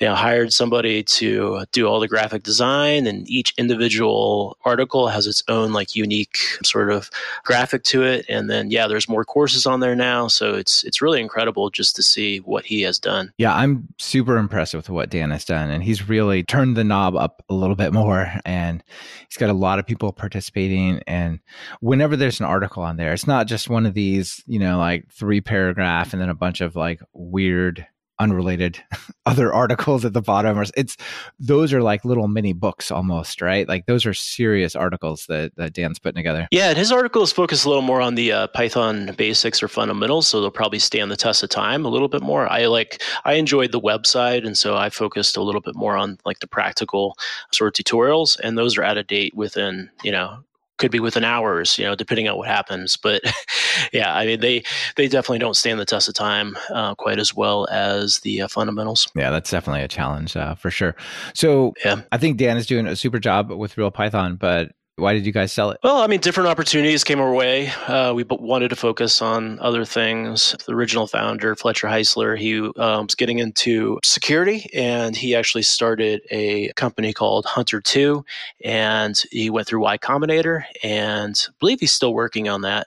[0.00, 5.26] you know, hired somebody to do all the graphic design, and each individual article has
[5.26, 7.10] its own like unique sort of
[7.44, 8.24] graphic to it.
[8.28, 11.96] And then yeah, there's more courses on there now, so it's it's really incredible just
[11.96, 13.32] to see what he has done.
[13.38, 15.70] Yeah, I'm super impressed with what Dan has done.
[15.70, 18.32] And he's really turned the knob up a little bit more.
[18.44, 18.82] And
[19.28, 21.02] he's got a lot of people participating.
[21.06, 21.40] And
[21.80, 25.10] whenever there's an article on there, it's not just one of these, you know, like
[25.10, 27.86] three paragraph and then a bunch of like weird
[28.20, 28.82] unrelated
[29.26, 30.58] other articles at the bottom.
[30.58, 30.96] Or it's
[31.38, 33.66] those are like little mini books almost right?
[33.66, 36.46] Like those are serious articles that, that dan's putting together.
[36.52, 40.28] Yeah and his articles focus a little more on the uh, python basics or fundamentals
[40.28, 42.46] so they'll probably stand the test of time a little bit more.
[42.50, 46.18] I like i enjoyed the website and so i focused a little bit more on
[46.24, 47.16] like the practical
[47.52, 50.44] sort of tutorials and those are out of date within you know
[50.80, 52.96] could be within hours, you know, depending on what happens.
[52.96, 53.22] But
[53.92, 54.64] yeah, I mean, they
[54.96, 58.48] they definitely don't stand the test of time uh, quite as well as the uh,
[58.48, 59.06] fundamentals.
[59.14, 60.96] Yeah, that's definitely a challenge uh, for sure.
[61.34, 62.02] So yeah.
[62.10, 65.32] I think Dan is doing a super job with Real Python, but why did you
[65.32, 65.80] guys sell it?
[65.82, 67.68] Well, I mean, different opportunities came our way.
[67.86, 70.54] Uh, we wanted to focus on other things.
[70.66, 76.22] The original founder, Fletcher Heisler, he um, was getting into security and he actually started
[76.30, 78.24] a company called Hunter 2
[78.64, 82.86] and he went through Y Combinator and I believe he's still working on that.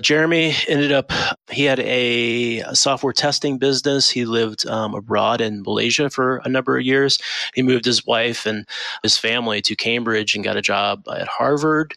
[0.00, 1.12] Jeremy ended up,
[1.50, 4.08] he had a, software testing business.
[4.08, 7.18] He lived um, abroad in Malaysia for a number of years.
[7.54, 8.66] He moved his wife and
[9.02, 11.94] his family to Cambridge and got a job at Harvard.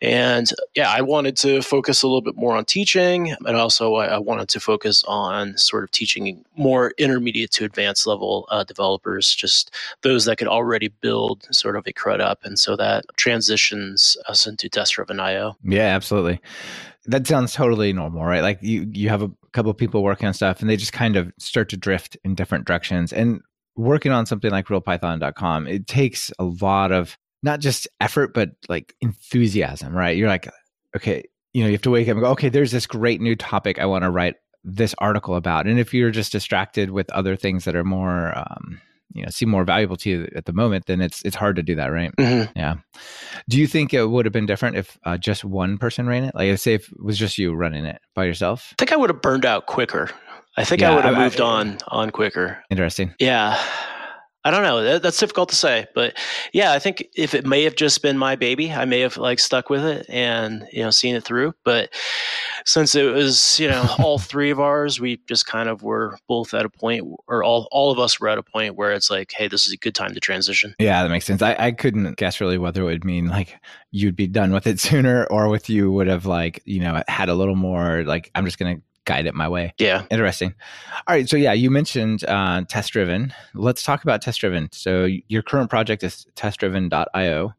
[0.00, 4.06] And yeah, I wanted to focus a little bit more on teaching, and also I,
[4.06, 9.32] I wanted to focus on sort of teaching more intermediate to advanced level uh, developers,
[9.32, 12.40] just those that could already build sort of a CRUD up.
[12.42, 15.56] And so that transitions us into test driven IO.
[15.62, 16.40] Yeah, absolutely
[17.06, 18.42] that sounds totally normal, right?
[18.42, 21.16] Like you you have a couple of people working on stuff and they just kind
[21.16, 23.12] of start to drift in different directions.
[23.12, 23.40] And
[23.76, 28.94] working on something like realpython.com, it takes a lot of not just effort but like
[29.00, 30.16] enthusiasm, right?
[30.16, 30.48] You're like,
[30.96, 33.36] okay, you know, you have to wake up and go, okay, there's this great new
[33.36, 35.66] topic I want to write this article about.
[35.66, 38.80] And if you're just distracted with other things that are more um,
[39.14, 41.62] you know seem more valuable to you at the moment, then it's it's hard to
[41.62, 42.14] do that, right?
[42.16, 42.58] Mm-hmm.
[42.58, 42.76] Yeah.
[43.48, 46.34] Do you think it would have been different if uh, just one person ran it?
[46.34, 48.68] Like, say if it was just you running it by yourself?
[48.72, 50.10] I think I would have burned out quicker.
[50.56, 52.62] I think yeah, I would have moved I, on on quicker.
[52.70, 53.14] Interesting.
[53.18, 53.60] Yeah.
[54.44, 54.82] I don't know.
[54.82, 56.14] That, that's difficult to say, but
[56.52, 59.38] yeah, I think if it may have just been my baby, I may have like
[59.38, 61.54] stuck with it and you know seen it through.
[61.64, 61.90] But
[62.64, 66.54] since it was you know all three of ours, we just kind of were both
[66.54, 69.32] at a point, or all all of us were at a point where it's like,
[69.36, 70.74] hey, this is a good time to transition.
[70.80, 71.40] Yeah, that makes sense.
[71.40, 73.56] I, I couldn't guess really whether it would mean like
[73.92, 77.28] you'd be done with it sooner, or with you would have like you know had
[77.28, 79.74] a little more like I'm just gonna guide it my way.
[79.78, 80.04] Yeah.
[80.10, 80.54] Interesting.
[81.06, 81.28] All right.
[81.28, 83.32] So, yeah, you mentioned uh, test driven.
[83.54, 84.68] Let's talk about test driven.
[84.72, 87.52] So, your current project is testdriven.io,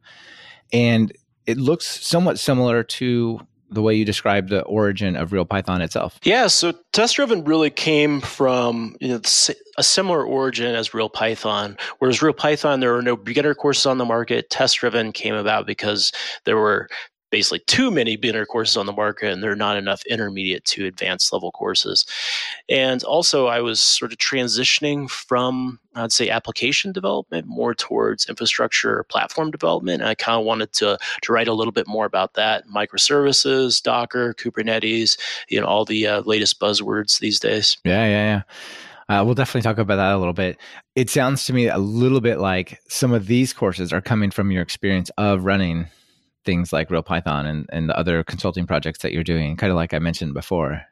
[0.72, 1.12] and
[1.46, 6.20] it looks somewhat similar to the way you described the origin of real python itself
[6.22, 9.20] yeah so test driven really came from you know,
[9.78, 13.98] a similar origin as real python whereas real python there were no beginner courses on
[13.98, 16.12] the market test driven came about because
[16.44, 16.88] there were
[17.34, 20.86] basically too many beginner courses on the market and there are not enough intermediate to
[20.86, 22.06] advanced level courses.
[22.68, 29.02] And also, I was sort of transitioning from, I'd say, application development more towards infrastructure
[29.08, 30.00] platform development.
[30.00, 33.82] And I kind of wanted to, to write a little bit more about that microservices,
[33.82, 35.18] Docker, Kubernetes,
[35.48, 37.78] you know, all the uh, latest buzzwords these days.
[37.84, 38.42] Yeah, yeah,
[39.08, 39.18] yeah.
[39.18, 40.56] Uh, we'll definitely talk about that a little bit.
[40.94, 44.52] It sounds to me a little bit like some of these courses are coming from
[44.52, 45.88] your experience of running
[46.44, 49.76] things like Real Python and, and the other consulting projects that you're doing, kind of
[49.76, 50.82] like I mentioned before,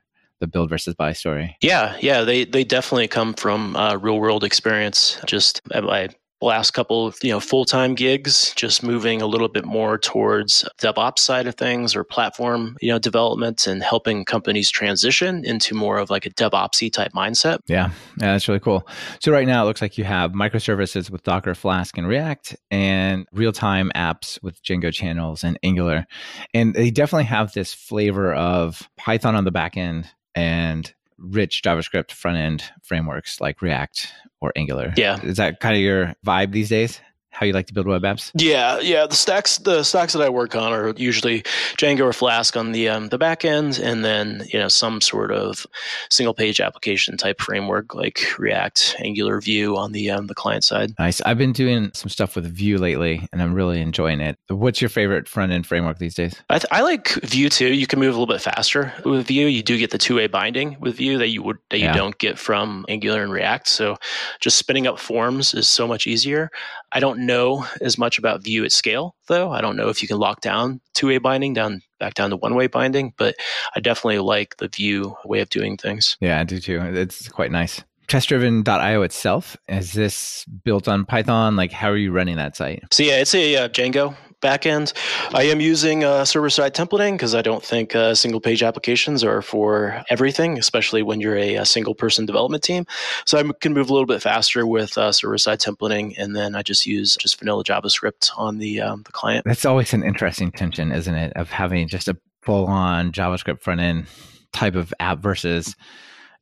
[0.40, 1.56] the build versus buy story.
[1.60, 5.18] Yeah, yeah, they they definitely come from uh, real world experience.
[5.26, 6.08] Just I
[6.42, 11.20] last couple of you know full-time gigs just moving a little bit more towards devops
[11.20, 16.11] side of things or platform you know development and helping companies transition into more of
[16.11, 17.59] like a devopsy type mindset.
[17.66, 17.90] Yeah.
[18.18, 18.87] Yeah that's really cool.
[19.20, 23.26] So right now it looks like you have microservices with docker flask and react and
[23.33, 26.07] real-time apps with django channels and angular.
[26.55, 32.11] And they definitely have this flavor of python on the back end and rich JavaScript
[32.11, 34.92] front end frameworks like React or Angular.
[34.96, 35.22] Yeah.
[35.22, 37.00] Is that kind of your vibe these days?
[37.32, 38.30] How you like to build web apps?
[38.34, 39.06] Yeah, yeah.
[39.06, 41.42] The stacks, the stacks that I work on are usually
[41.76, 45.32] Django or Flask on the um, the back end, and then you know some sort
[45.32, 45.66] of
[46.10, 50.94] single page application type framework like React, Angular, Vue on the um, the client side.
[50.98, 51.20] Nice.
[51.22, 54.36] I've been doing some stuff with Vue lately, and I'm really enjoying it.
[54.48, 56.40] What's your favorite front end framework these days?
[56.50, 57.72] I, th- I like Vue too.
[57.72, 59.46] You can move a little bit faster with Vue.
[59.46, 61.96] You do get the two way binding with Vue that you would that you yeah.
[61.96, 63.68] don't get from Angular and React.
[63.68, 63.96] So
[64.38, 66.50] just spinning up forms is so much easier.
[66.92, 69.50] I don't know as much about Vue at scale, though.
[69.50, 72.37] I don't know if you can lock down two way binding down back down to
[72.37, 73.37] one way binding, but
[73.74, 76.16] I definitely like the Vue way of doing things.
[76.20, 76.80] Yeah, I do too.
[76.80, 77.82] It's quite nice.
[78.08, 81.56] TestDriven.io itself is this built on Python?
[81.56, 82.82] Like, how are you running that site?
[82.90, 84.92] So yeah, it's a uh, Django backend.
[85.33, 89.24] I am using uh, server side templating because I don't think uh, single page applications
[89.24, 92.85] are for everything, especially when you're a, a, single person development team.
[93.24, 96.55] So I can move a little bit faster with uh, server side templating, and then
[96.55, 99.44] I just use just vanilla JavaScript on the um, the client.
[99.46, 103.81] That's always an interesting tension, isn't it, of having just a full on JavaScript front
[103.81, 104.07] end
[104.52, 105.74] type of app versus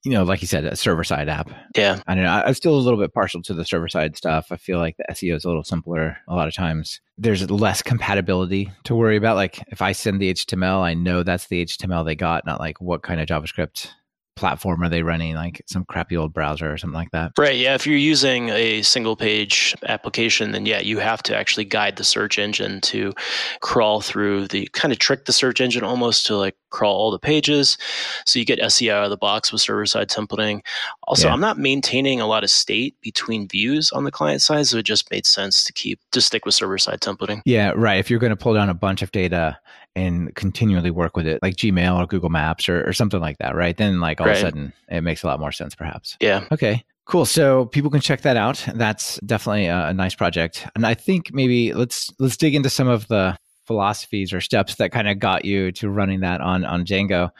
[0.05, 1.51] you know, like you said, a server side app.
[1.77, 2.01] Yeah.
[2.07, 2.31] I don't know.
[2.31, 4.51] I'm still a little bit partial to the server side stuff.
[4.51, 7.01] I feel like the SEO is a little simpler a lot of times.
[7.19, 9.37] There's less compatibility to worry about.
[9.37, 12.81] Like if I send the HTML, I know that's the HTML they got, not like
[12.81, 13.91] what kind of JavaScript
[14.37, 17.75] platform are they running like some crappy old browser or something like that right yeah
[17.75, 22.05] if you're using a single page application then yeah you have to actually guide the
[22.05, 23.13] search engine to
[23.61, 27.19] crawl through the kind of trick the search engine almost to like crawl all the
[27.19, 27.77] pages
[28.25, 30.61] so you get seo out of the box with server side templating
[31.07, 31.33] also yeah.
[31.33, 34.85] i'm not maintaining a lot of state between views on the client side so it
[34.85, 38.21] just made sense to keep to stick with server side templating yeah right if you're
[38.21, 39.59] going to pull down a bunch of data
[39.97, 43.55] and continually work with it, like Gmail or Google Maps or, or something like that,
[43.55, 43.77] right?
[43.77, 44.37] Then, like all right.
[44.37, 46.17] of a sudden, it makes a lot more sense, perhaps.
[46.21, 46.45] Yeah.
[46.53, 46.85] Okay.
[47.07, 47.27] Cool.
[47.27, 48.65] So people can check that out.
[48.75, 52.87] That's definitely a, a nice project, and I think maybe let's let's dig into some
[52.87, 53.37] of the
[53.71, 57.31] philosophies or steps that kind of got you to running that on on Django.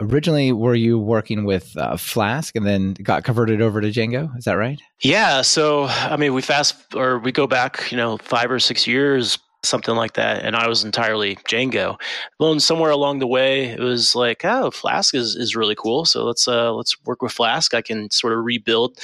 [0.00, 4.34] Originally, were you working with uh, Flask and then got converted over to Django?
[4.38, 4.80] Is that right?
[5.02, 5.42] Yeah.
[5.42, 9.38] So, I mean, we fast or we go back, you know, five or six years
[9.62, 10.42] something like that.
[10.42, 12.00] And I was entirely Django.
[12.38, 16.06] Well, somewhere along the way, it was like, oh, Flask is, is really cool.
[16.06, 17.74] So let's uh, let's work with Flask.
[17.74, 18.98] I can sort of rebuild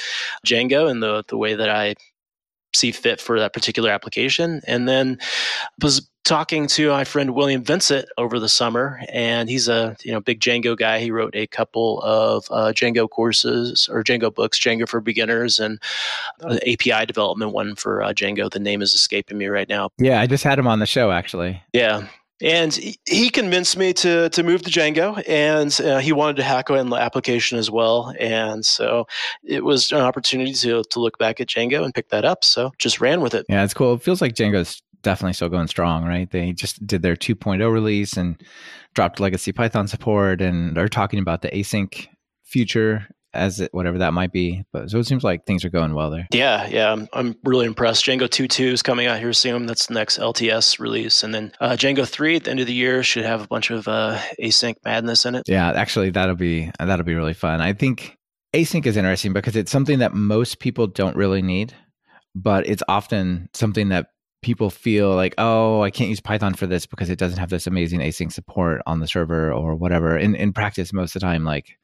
[0.47, 1.95] Django in the the way that I
[2.73, 4.61] see fit for that particular application.
[4.67, 5.17] And then
[5.81, 10.19] was talking to my friend William Vincent over the summer, and he's a you know
[10.19, 10.99] big Django guy.
[10.99, 15.79] He wrote a couple of uh, Django courses or Django books, Django for beginners, and
[16.41, 18.51] uh, API development one for uh, Django.
[18.51, 19.89] The name is escaping me right now.
[19.97, 21.61] Yeah, I just had him on the show actually.
[21.71, 22.07] Yeah,
[22.41, 22.73] and
[23.05, 26.89] he convinced me to to move to Django, and uh, he wanted to hack on
[26.89, 28.13] the application as well.
[28.19, 29.07] And so
[29.43, 32.43] it was an opportunity to to look back at Django and pick that up.
[32.43, 33.45] So just ran with it.
[33.47, 33.93] Yeah, it's cool.
[33.93, 36.29] It feels like Django's definitely still going strong, right?
[36.29, 38.41] They just did their 2.0 release and
[38.95, 42.07] dropped legacy Python support, and are talking about the async
[42.43, 44.63] future as it, whatever that might be.
[44.71, 46.27] But so it seems like things are going well there.
[46.33, 48.05] Yeah, yeah, I'm, I'm really impressed.
[48.05, 49.67] Django 2.2 is coming out here soon.
[49.67, 52.73] That's the next LTS release, and then uh, Django 3 at the end of the
[52.73, 55.43] year should have a bunch of uh, async madness in it.
[55.47, 57.61] Yeah, actually, that'll be that'll be really fun.
[57.61, 58.17] I think
[58.55, 61.73] async is interesting because it's something that most people don't really need,
[62.33, 64.07] but it's often something that
[64.45, 67.65] people feel like, oh, I can't use Python for this because it doesn't have this
[67.65, 70.15] amazing async support on the server or whatever.
[70.15, 71.79] In in practice, most of the time, like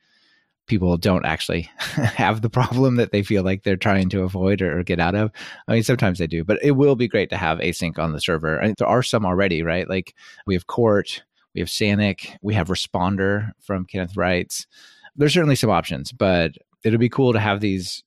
[0.67, 4.83] people don't actually have the problem that they feel like they're trying to avoid or,
[4.83, 5.31] get out of.
[5.67, 8.21] I mean, sometimes they do, but it will be great to have async on the
[8.21, 8.61] server.
[8.77, 9.89] There are some already, right?
[9.89, 10.13] Like
[10.45, 11.23] we have Quart,
[11.55, 14.67] we have Sanic, we have Responder from Kenneth Reitz.
[15.15, 16.51] There's certainly some options, but
[16.83, 18.03] it'll be cool to have these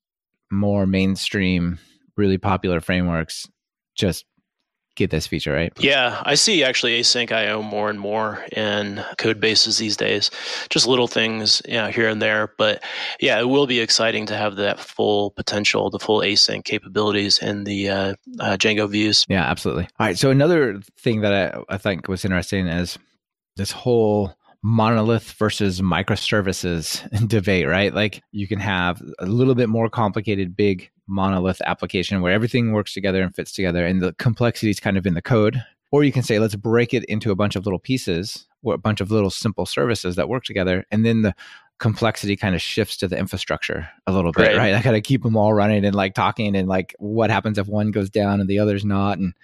[0.48, 1.80] more mainstream,
[2.16, 3.48] really popular frameworks
[3.96, 4.24] just
[4.94, 5.72] get this feature, right?
[5.78, 10.30] Yeah, I see actually asyncio more and more in code bases these days.
[10.70, 12.52] Just little things, you know, here and there.
[12.58, 12.82] But
[13.20, 17.64] yeah, it will be exciting to have that full potential, the full async capabilities in
[17.64, 19.26] the uh, uh, Django views.
[19.28, 19.88] Yeah, absolutely.
[19.98, 20.18] All right.
[20.18, 22.98] So another thing that I, I think was interesting is
[23.56, 27.94] this whole monolith versus microservices debate, right?
[27.94, 32.94] Like you can have a little bit more complicated, big monolith application where everything works
[32.94, 35.62] together and fits together and the complexity is kind of in the code.
[35.92, 39.00] Or you can say, let's break it into a bunch of little pieces a bunch
[39.00, 40.84] of little simple services that work together.
[40.90, 41.34] And then the
[41.78, 44.56] complexity kind of shifts to the infrastructure a little bit, right?
[44.56, 44.74] right?
[44.74, 47.66] I got to keep them all running and like talking and like what happens if
[47.66, 49.18] one goes down and the other's not.
[49.18, 49.34] And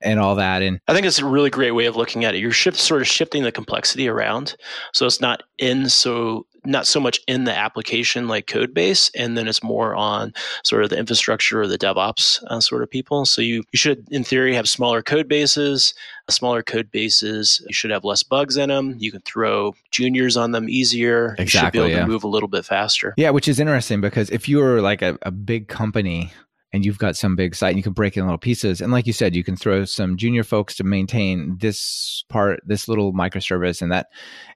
[0.00, 0.62] and all that.
[0.62, 2.38] And I think it's a really great way of looking at it.
[2.38, 4.56] You're shift, sort of shifting the complexity around,
[4.92, 9.38] so it's not in so not so much in the application like code base, and
[9.38, 13.24] then it's more on sort of the infrastructure or the DevOps uh, sort of people.
[13.24, 15.94] So you you should, in theory, have smaller code bases.
[16.28, 18.96] Smaller code bases, you should have less bugs in them.
[18.98, 21.36] You can throw juniors on them easier.
[21.38, 22.00] Exactly, you should be able yeah.
[22.00, 23.14] to move a little bit faster.
[23.16, 26.32] Yeah, which is interesting because if you're like a, a big company
[26.72, 28.80] and you've got some big site and you can break it in little pieces.
[28.80, 32.86] And like you said, you can throw some junior folks to maintain this part, this
[32.86, 34.08] little microservice, and that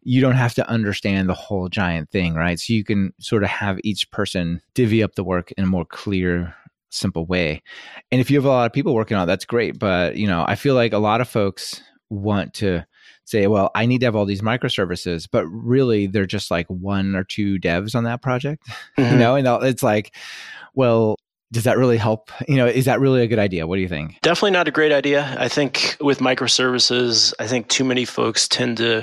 [0.03, 2.61] you don't have to understand the whole giant thing, right?
[2.61, 5.87] So you can sort of have each person divvy up the work in a more
[5.87, 6.55] clear,
[6.91, 7.63] simple way.
[8.13, 9.79] And if you have a lot of people working on it, that's great.
[9.79, 12.85] But, you know, I feel like a lot of folks want to
[13.25, 17.15] say, well, I need to have all these microservices, but really they're just like one
[17.15, 18.67] or two devs on that project,
[18.99, 19.13] mm-hmm.
[19.13, 20.15] you know, and it's like,
[20.75, 21.17] well,
[21.53, 22.31] does that really help?
[22.49, 23.67] You know, is that really a good idea?
[23.67, 24.21] What do you think?
[24.23, 25.37] Definitely not a great idea.
[25.39, 29.03] I think with microservices, I think too many folks tend to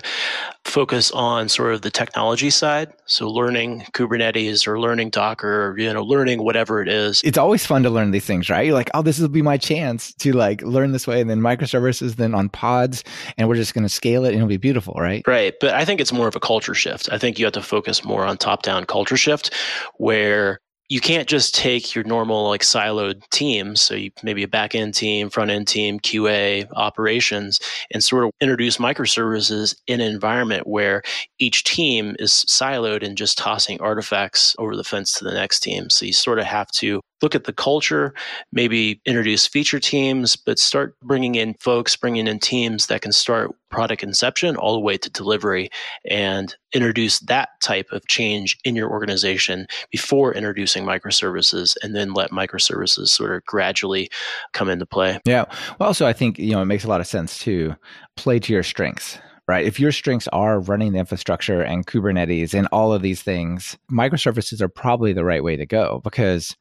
[0.63, 2.91] focus on sort of the technology side.
[3.05, 7.21] So learning Kubernetes or learning Docker, or, you know, learning whatever it is.
[7.23, 8.65] It's always fun to learn these things, right?
[8.65, 11.39] You're like, oh, this will be my chance to like learn this way and then
[11.39, 13.03] microservices, then on pods,
[13.37, 15.23] and we're just going to scale it and it'll be beautiful, right?
[15.27, 15.53] Right.
[15.59, 17.09] But I think it's more of a culture shift.
[17.11, 19.53] I think you have to focus more on top down culture shift
[19.95, 20.59] where
[20.89, 24.93] you can't just take your normal like siloed teams so you maybe a back end
[24.93, 27.59] team front end team qa operations
[27.91, 31.01] and sort of introduce microservices in an environment where
[31.39, 35.89] each team is siloed and just tossing artifacts over the fence to the next team.
[35.89, 38.13] So you sort of have to look at the culture,
[38.51, 43.51] maybe introduce feature teams, but start bringing in folks, bringing in teams that can start
[43.69, 45.69] product inception all the way to delivery
[46.09, 52.31] and introduce that type of change in your organization before introducing microservices and then let
[52.31, 54.09] microservices sort of gradually
[54.53, 55.19] come into play.
[55.25, 55.45] Yeah.
[55.79, 57.75] Well, also, I think, you know, it makes a lot of sense to
[58.15, 59.65] play to your strengths right?
[59.65, 64.59] If your strengths are running the infrastructure and Kubernetes and all of these things, microservices
[64.59, 66.57] are probably the right way to go because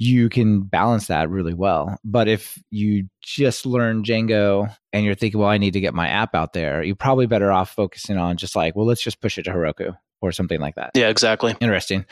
[0.00, 1.98] you can balance that really well.
[2.02, 6.08] But if you just learn Django and you're thinking, well, I need to get my
[6.08, 9.36] app out there, you're probably better off focusing on just like, well, let's just push
[9.36, 10.92] it to Heroku or something like that.
[10.94, 11.54] Yeah, exactly.
[11.60, 12.06] Interesting.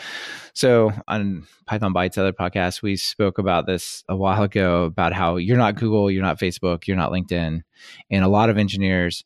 [0.53, 5.36] So on Python Bytes, other podcast, we spoke about this a while ago about how
[5.36, 7.62] you're not Google, you're not Facebook, you're not LinkedIn.
[8.11, 9.24] And a lot of engineers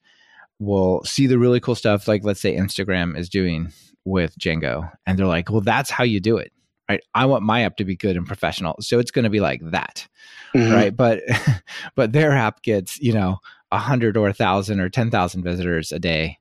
[0.61, 3.73] will see the really cool stuff, like let's say Instagram is doing
[4.05, 4.89] with Django.
[5.05, 6.53] And they're like, well, that's how you do it
[6.89, 7.03] right?
[7.15, 8.77] I want my app to be good and professional.
[8.81, 10.07] So it's going to be like that.
[10.55, 10.73] Mm-hmm.
[10.73, 10.97] Right.
[10.97, 11.23] But,
[11.95, 13.39] but their app gets, you know,
[13.71, 16.39] a hundred or a thousand or 10,000 visitors a day,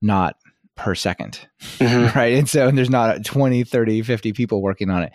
[0.00, 0.36] not
[0.74, 2.18] per 2nd mm-hmm.
[2.18, 5.12] right and so and there's not 20 30 50 people working on it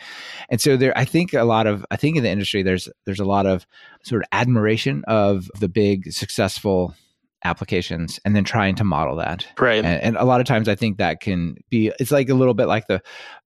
[0.50, 3.20] and so there i think a lot of i think in the industry there's there's
[3.20, 3.66] a lot of
[4.04, 6.94] sort of admiration of the big successful
[7.44, 10.76] applications and then trying to model that right and, and, a lot of times i
[10.76, 13.02] think that can be it's like a little bit like the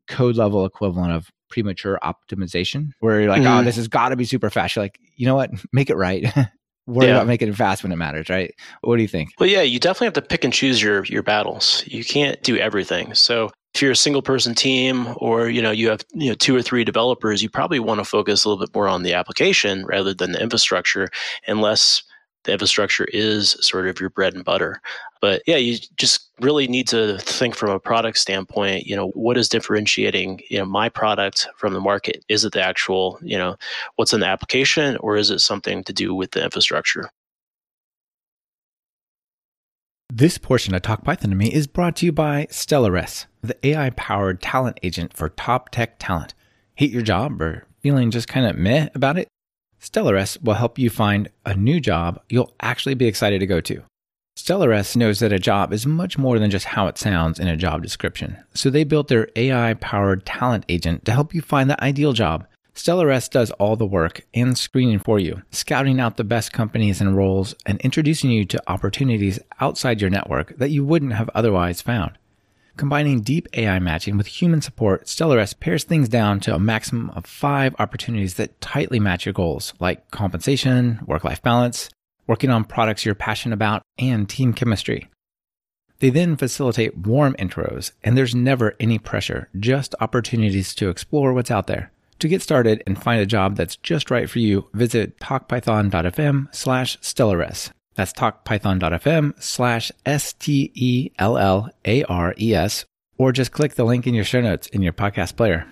[0.07, 3.59] code level equivalent of premature optimization where you're like, oh, mm-hmm.
[3.59, 4.75] oh, this has got to be super fast.
[4.75, 5.51] You're like, you know what?
[5.73, 6.25] Make it right.
[6.87, 7.13] Worry yeah.
[7.13, 8.53] about making it fast when it matters, right?
[8.81, 9.29] What do you think?
[9.39, 11.83] Well, yeah, you definitely have to pick and choose your your battles.
[11.85, 13.13] You can't do everything.
[13.13, 16.55] So if you're a single person team or you know you have you know two
[16.55, 19.85] or three developers, you probably want to focus a little bit more on the application
[19.85, 21.07] rather than the infrastructure,
[21.47, 22.01] unless
[22.43, 24.81] the infrastructure is sort of your bread and butter.
[25.21, 29.37] But yeah, you just really need to think from a product standpoint, you know, what
[29.37, 32.25] is differentiating, you know, my product from the market?
[32.27, 33.55] Is it the actual, you know,
[33.95, 37.09] what's in the application or is it something to do with the infrastructure?
[40.13, 43.91] This portion of Talk Python to Me is brought to you by Stellares, the AI
[43.91, 46.33] powered talent agent for top tech talent.
[46.75, 49.29] Hate your job or feeling just kind of meh about it?
[49.81, 53.81] Stellares will help you find a new job you'll actually be excited to go to.
[54.37, 57.57] Stellares knows that a job is much more than just how it sounds in a
[57.57, 58.37] job description.
[58.53, 62.45] So they built their AI powered talent agent to help you find the ideal job.
[62.73, 67.17] StellarS does all the work and screening for you, scouting out the best companies and
[67.17, 72.17] roles and introducing you to opportunities outside your network that you wouldn't have otherwise found.
[72.81, 77.27] Combining deep AI matching with human support, Stellares pares things down to a maximum of
[77.27, 81.91] five opportunities that tightly match your goals, like compensation, work life balance,
[82.25, 85.07] working on products you're passionate about, and team chemistry.
[85.99, 91.51] They then facilitate warm intros, and there's never any pressure, just opportunities to explore what's
[91.51, 91.91] out there.
[92.17, 96.97] To get started and find a job that's just right for you, visit talkpython.fm slash
[96.97, 97.69] Stellares.
[97.95, 102.85] That's talkpython.fm slash S T E L L A R E S,
[103.17, 105.67] or just click the link in your show notes in your podcast player.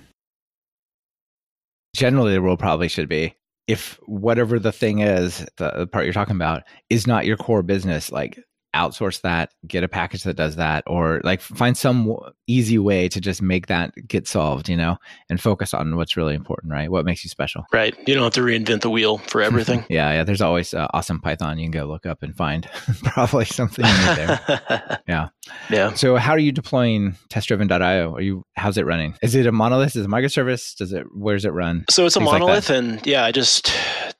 [1.95, 3.35] Generally, the rule probably should be
[3.69, 8.11] if whatever the thing is, the part you're talking about, is not your core business,
[8.11, 8.43] like
[8.79, 12.17] outsource that, get a package that does that, or like find some
[12.47, 14.97] easy way to just make that get solved, you know,
[15.29, 16.89] and focus on what's really important, right?
[16.89, 17.65] What makes you special.
[17.73, 17.95] Right.
[18.07, 19.85] You don't have to reinvent the wheel for everything.
[19.89, 20.11] yeah.
[20.13, 20.23] Yeah.
[20.23, 21.59] There's always uh, awesome Python.
[21.59, 22.67] You can go look up and find
[23.03, 25.01] probably something there.
[25.07, 25.29] yeah.
[25.69, 25.93] Yeah.
[25.93, 28.15] So how are you deploying testdriven.io?
[28.15, 29.15] Are you, how's it running?
[29.21, 29.95] Is it a monolith?
[29.95, 30.75] Is it a microservice?
[30.75, 31.85] Does it, where's it run?
[31.89, 33.71] So it's a monolith like and yeah, I just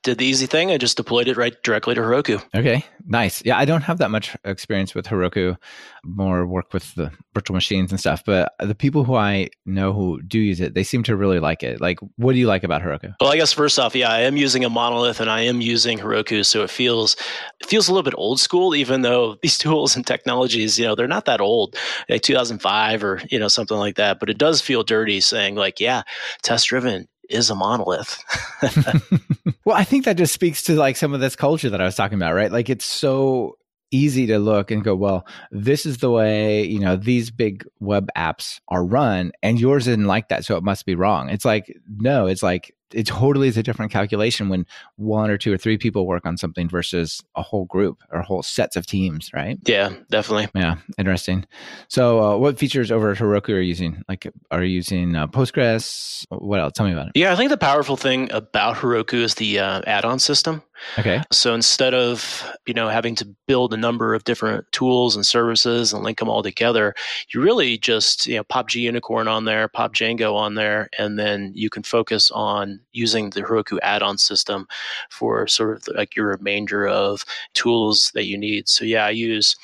[0.10, 0.72] did the easy thing.
[0.72, 2.44] I just deployed it right directly to Heroku.
[2.56, 2.84] Okay.
[3.06, 3.44] Nice.
[3.46, 3.58] Yeah.
[3.58, 5.56] I don't have that much experience with Heroku,
[6.04, 8.24] more work with the virtual machines and stuff.
[8.26, 11.62] But the people who I know who do use it, they seem to really like
[11.62, 11.80] it.
[11.80, 13.14] Like, what do you like about Heroku?
[13.22, 16.00] Well, I guess first off, yeah, I am using a monolith and I am using
[16.00, 17.16] Heroku, so it feels
[17.60, 20.96] it feels a little bit old school, even though these tools and technologies, you know,
[20.96, 21.76] they're not that old,
[22.10, 24.20] like 2005 or you know something like that.
[24.20, 26.02] But it does feel dirty saying like, yeah,
[26.42, 28.24] test driven is a monolith.
[29.66, 31.96] well, I think that just speaks to like some of this culture that I was
[31.96, 32.52] talking about, right?
[32.52, 33.58] Like it's so
[33.92, 38.10] easy to look and go, well, this is the way, you know, these big web
[38.16, 40.46] apps are run and yours isn't like that.
[40.46, 41.30] So it must be wrong.
[41.30, 44.66] It's like, no, it's like it totally is a different calculation when
[44.96, 48.44] one or two or three people work on something versus a whole group or whole
[48.44, 49.58] sets of teams, right?
[49.66, 50.48] Yeah, definitely.
[50.56, 51.46] Yeah, interesting.
[51.88, 54.04] So, uh, what features over Heroku are you using?
[54.08, 56.26] Like, are you using uh, Postgres?
[56.30, 56.74] What else?
[56.74, 57.12] Tell me about it.
[57.16, 60.64] Yeah, I think the powerful thing about Heroku is the uh, add-on system.
[60.98, 61.22] Okay.
[61.32, 65.94] So instead of you know having to build a number of different tools and services
[65.94, 66.96] and link them all together,
[67.34, 71.52] you really just you know pop Gunicorn on there, pop Django on there, and then
[71.56, 74.68] you can focus on using the Heroku add-on system
[75.10, 77.24] for sort of like your remainder of
[77.54, 78.68] tools that you need.
[78.68, 79.56] So yeah, I use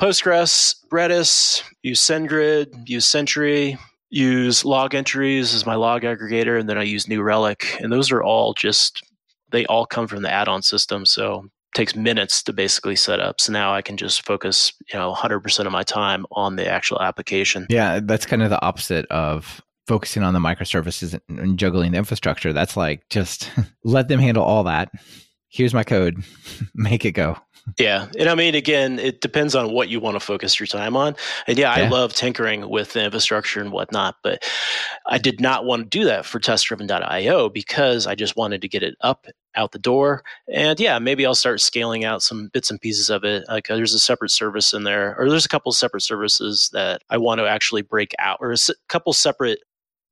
[0.00, 3.78] Postgres, Redis, use SendGrid, use Sentry,
[4.10, 7.76] use Logentries as my log aggregator, and then I use New Relic.
[7.80, 9.02] And those are all just
[9.50, 11.06] they all come from the add-on system.
[11.06, 13.40] So takes minutes to basically set up.
[13.40, 17.00] So now I can just focus, you know, 100% of my time on the actual
[17.02, 17.66] application.
[17.68, 22.52] Yeah, that's kind of the opposite of focusing on the microservices and juggling the infrastructure.
[22.52, 23.50] That's like just
[23.84, 24.90] let them handle all that.
[25.48, 26.24] Here's my code,
[26.74, 27.36] make it go.
[27.78, 28.08] Yeah.
[28.18, 31.16] And I mean, again, it depends on what you want to focus your time on.
[31.46, 31.86] And yeah, yeah.
[31.86, 34.44] I love tinkering with the infrastructure and whatnot, but
[35.06, 38.82] I did not want to do that for testdriven.io because I just wanted to get
[38.82, 40.24] it up out the door.
[40.52, 43.44] And yeah, maybe I'll start scaling out some bits and pieces of it.
[43.48, 46.70] Like uh, there's a separate service in there, or there's a couple of separate services
[46.72, 48.56] that I want to actually break out, or a
[48.88, 49.60] couple separate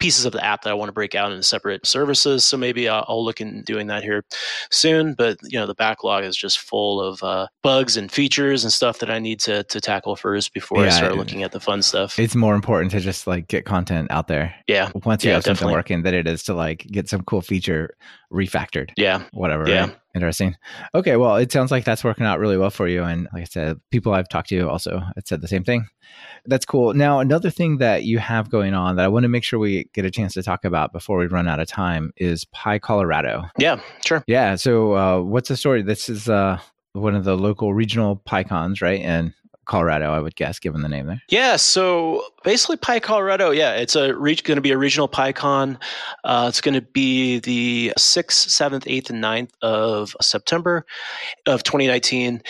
[0.02, 2.44] pieces of the app that I want to break out into separate services.
[2.44, 4.24] So maybe I'll, I'll look in doing that here
[4.70, 5.14] soon.
[5.14, 8.98] But you know, the backlog is just full of uh, bugs and features and stuff
[8.98, 11.82] that I need to to tackle first before yeah, I start looking at the fun
[11.82, 12.18] stuff.
[12.18, 14.54] It's more important to just like get content out there.
[14.66, 14.90] Yeah.
[15.04, 15.74] Once you yeah, have something definitely.
[15.74, 17.94] working, than it is to like get some cool feature
[18.32, 18.90] refactored.
[18.96, 19.22] Yeah.
[19.32, 19.68] Whatever.
[19.68, 19.86] Yeah.
[19.86, 19.96] Right?
[20.14, 20.56] Interesting.
[20.94, 21.16] Okay.
[21.16, 23.02] Well, it sounds like that's working out really well for you.
[23.02, 25.86] And like I said, people I've talked to also have said the same thing.
[26.44, 26.92] That's cool.
[26.92, 29.88] Now, another thing that you have going on that I want to make sure we
[29.94, 33.48] get a chance to talk about before we run out of time is PyColorado.
[33.58, 34.22] Yeah, sure.
[34.26, 34.56] Yeah.
[34.56, 35.82] So, uh, what's the story?
[35.82, 36.58] This is uh,
[36.92, 39.00] one of the local regional PyCons, right?
[39.00, 39.32] And
[39.64, 41.22] Colorado, I would guess, given the name there.
[41.28, 45.80] Yeah, so basically PyColorado, yeah, it's a re- going to be a regional PyCon.
[46.24, 50.84] Uh, it's going to be the 6th, 7th, 8th, and 9th of September
[51.46, 52.42] of 2019.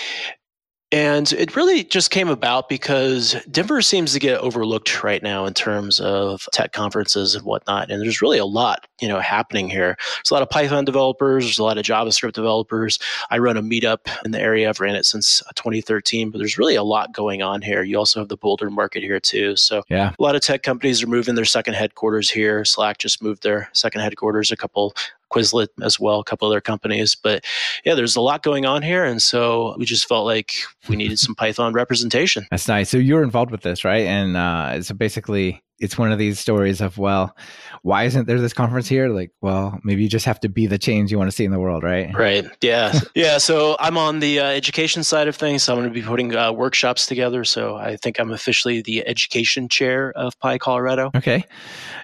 [0.92, 5.54] And it really just came about because Denver seems to get overlooked right now in
[5.54, 7.90] terms of tech conferences and whatnot.
[7.90, 9.96] And there's really a lot, you know, happening here.
[9.98, 11.44] There's a lot of Python developers.
[11.44, 12.98] There's a lot of JavaScript developers.
[13.30, 14.68] I run a meetup in the area.
[14.68, 17.82] I've ran it since uh, 2013, but there's really a lot going on here.
[17.82, 19.56] You also have the Boulder market here too.
[19.56, 22.66] So yeah, a lot of tech companies are moving their second headquarters here.
[22.66, 24.94] Slack just moved their second headquarters a couple
[25.32, 27.14] Quizlet as well, a couple other companies.
[27.14, 27.44] But
[27.84, 29.04] yeah, there's a lot going on here.
[29.04, 30.52] And so we just felt like
[30.88, 32.46] we needed some Python representation.
[32.50, 32.90] That's nice.
[32.90, 34.06] So you're involved with this, right?
[34.06, 37.36] And uh, so basically, it's one of these stories of well
[37.82, 39.08] why isn't there this conference here?
[39.08, 41.50] Like well maybe you just have to be the change you want to see in
[41.50, 42.14] the world right?
[42.14, 42.46] Right.
[42.60, 42.98] Yeah.
[43.14, 43.38] Yeah.
[43.38, 45.64] So i'm on the uh, education side of things.
[45.64, 47.44] So i'm going to be putting uh, workshops together.
[47.44, 51.14] So i think i'm officially the education chair of PyColorado.
[51.16, 51.44] Okay.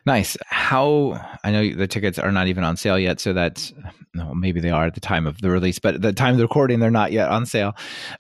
[0.04, 0.36] Nice.
[0.46, 3.72] How i know the tickets are not even on sale yet so that's
[4.14, 6.38] no maybe they are at the time of the release but at the time of
[6.38, 7.74] the recording they're not yet on sale.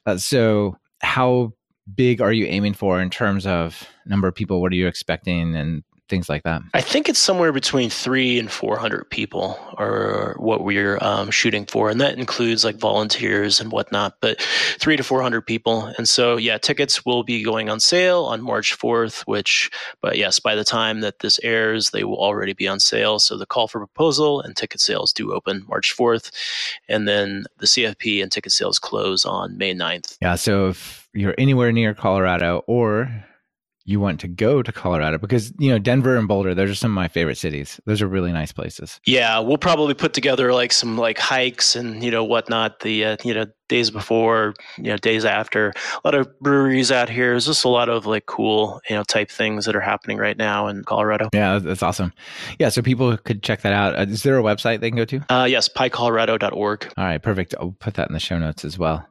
[0.06, 1.52] Uh, so how
[1.94, 4.60] big are you aiming for in terms of number of people?
[4.60, 6.62] What are you expecting and things like that?
[6.74, 11.90] I think it's somewhere between three and 400 people are what we're um, shooting for.
[11.90, 14.40] And that includes like volunteers and whatnot, but
[14.78, 15.92] three to 400 people.
[15.98, 19.70] And so, yeah, tickets will be going on sale on March 4th, which,
[20.00, 23.18] but yes, by the time that this airs, they will already be on sale.
[23.18, 26.30] So the call for proposal and ticket sales do open March 4th.
[26.88, 30.16] And then the CFP and ticket sales close on May 9th.
[30.20, 30.36] Yeah.
[30.36, 33.24] So if you're anywhere near Colorado or
[33.84, 36.92] you want to go to Colorado because you know Denver and Boulder those are some
[36.92, 37.80] of my favorite cities.
[37.86, 39.00] Those are really nice places.
[39.06, 43.16] Yeah, we'll probably put together like some like hikes and you know whatnot the uh,
[43.24, 45.72] you know days before, you know days after.
[45.92, 47.30] A lot of breweries out here.
[47.30, 50.36] There's just a lot of like cool you know type things that are happening right
[50.36, 51.28] now in Colorado.
[51.32, 52.12] Yeah, that's awesome.
[52.58, 53.98] Yeah, so people could check that out.
[53.98, 55.20] Uh, is there a website they can go to?
[55.32, 56.92] Uh, yes, pycolorado.org.
[56.96, 57.54] All right, perfect.
[57.60, 59.06] I'll put that in the show notes as well.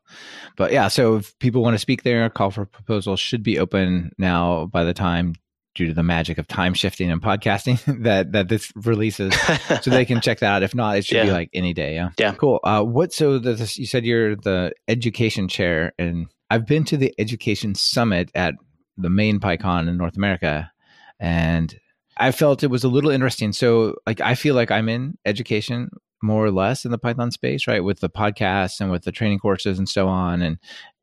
[0.55, 4.11] But yeah, so if people want to speak there, call for proposals should be open
[4.17, 5.35] now by the time
[5.77, 9.33] due to the magic of time shifting and podcasting that that this releases
[9.81, 11.25] so they can check that out if not it should yeah.
[11.25, 14.73] be like any day yeah yeah cool uh what so this, you said you're the
[14.87, 18.55] education chair and i've been to the education summit at
[18.97, 20.71] the main pycon in north america
[21.19, 21.79] and
[22.19, 23.53] I felt it was a little interesting.
[23.53, 25.89] So, like, I feel like I'm in education
[26.23, 27.83] more or less in the Python space, right?
[27.83, 30.41] With the podcasts and with the training courses and so on.
[30.41, 30.57] And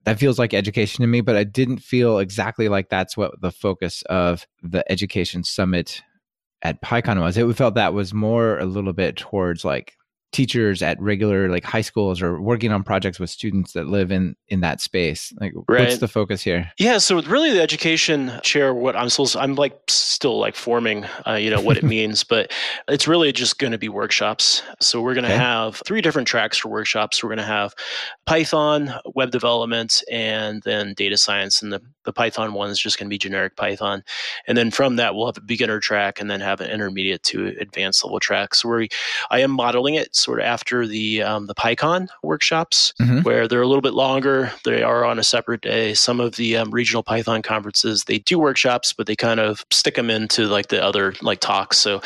[0.04, 3.50] that feels like education to me, but I didn't feel exactly like that's what the
[3.50, 6.02] focus of the education summit
[6.62, 7.36] at PyCon was.
[7.36, 9.94] It felt that was more a little bit towards like
[10.34, 14.36] teachers at regular like high schools or working on projects with students that live in
[14.48, 15.32] in that space.
[15.40, 15.80] Like right.
[15.80, 16.70] what's the focus here?
[16.78, 21.34] Yeah so really the education chair what i'm still i'm like still like forming uh,
[21.34, 22.52] you know what it means but
[22.88, 24.62] it's really just going to be workshops.
[24.80, 25.38] So we're going to okay.
[25.38, 27.22] have three different tracks for workshops.
[27.22, 27.74] We're going to have
[28.26, 33.06] python web development and then data science and the, the python one is just going
[33.06, 34.02] to be generic python.
[34.46, 37.54] And then from that we'll have a beginner track and then have an intermediate to
[37.60, 38.54] advanced level track.
[38.54, 38.88] So we
[39.30, 43.20] i am modeling it sort of after the um, the PyCon workshops, mm-hmm.
[43.20, 44.50] where they're a little bit longer.
[44.64, 45.94] They are on a separate day.
[45.94, 49.94] Some of the um, regional Python conferences they do workshops, but they kind of stick
[49.94, 51.78] them into like the other like talks.
[51.78, 52.00] So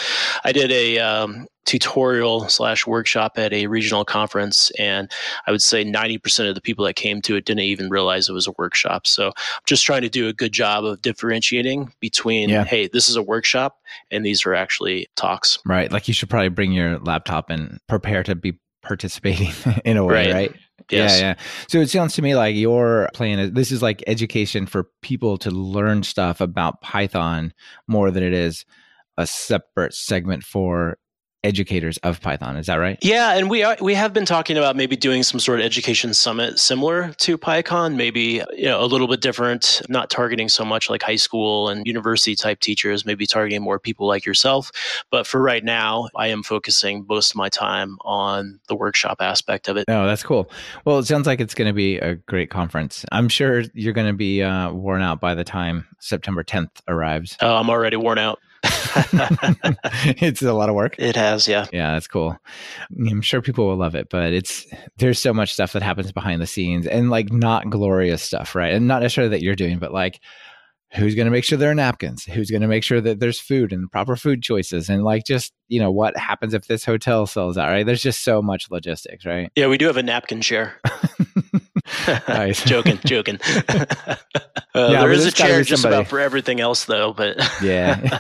[0.45, 5.13] I did a um, tutorial slash workshop at a regional conference and
[5.47, 8.33] i would say 90% of the people that came to it didn't even realize it
[8.33, 12.49] was a workshop so i'm just trying to do a good job of differentiating between
[12.49, 12.65] yeah.
[12.65, 16.49] hey this is a workshop and these are actually talks right like you should probably
[16.49, 19.53] bring your laptop and prepare to be participating
[19.85, 20.55] in a way right, right?
[20.91, 21.21] Yes.
[21.21, 21.35] Yeah, yeah.
[21.69, 25.37] So it sounds to me like your plan is this is like education for people
[25.39, 27.53] to learn stuff about Python
[27.87, 28.65] more than it is
[29.19, 30.97] a separate segment for
[31.45, 32.57] educators of Python.
[32.57, 32.99] Is that right?
[33.01, 36.13] Yeah, and we are, we have been talking about maybe doing some sort of education
[36.15, 40.91] summit similar to PyCon, maybe you know a little bit different, not targeting so much
[40.91, 44.73] like high school and university type teachers, maybe targeting more people like yourself.
[45.11, 49.69] But for right now, I am focusing most of my time on the workshop aspect
[49.69, 49.85] of it.
[49.89, 50.51] Oh, that's cool.
[50.85, 53.05] Well, it sounds like it's going to be a great conference.
[53.13, 57.37] I'm sure you're going to be uh, worn out by the time September 10th arrives.
[57.41, 58.41] Oh, I'm already worn out.
[60.21, 60.97] it's a lot of work.
[60.99, 61.67] It has, yeah.
[61.73, 62.37] Yeah, that's cool.
[62.99, 64.67] I'm sure people will love it, but it's
[64.99, 68.75] there's so much stuff that happens behind the scenes and like not glorious stuff, right?
[68.75, 70.21] And not necessarily that you're doing, but like
[70.95, 73.39] who's going to make sure there are napkins who's going to make sure that there's
[73.39, 77.27] food and proper food choices and like just you know what happens if this hotel
[77.27, 80.41] sells out right there's just so much logistics right yeah we do have a napkin
[80.41, 80.81] share
[82.29, 82.65] nice.
[82.65, 83.39] joking, joking.
[83.69, 84.17] uh,
[84.75, 87.13] yeah, there is a chair just about for everything else, though.
[87.13, 88.19] But yeah,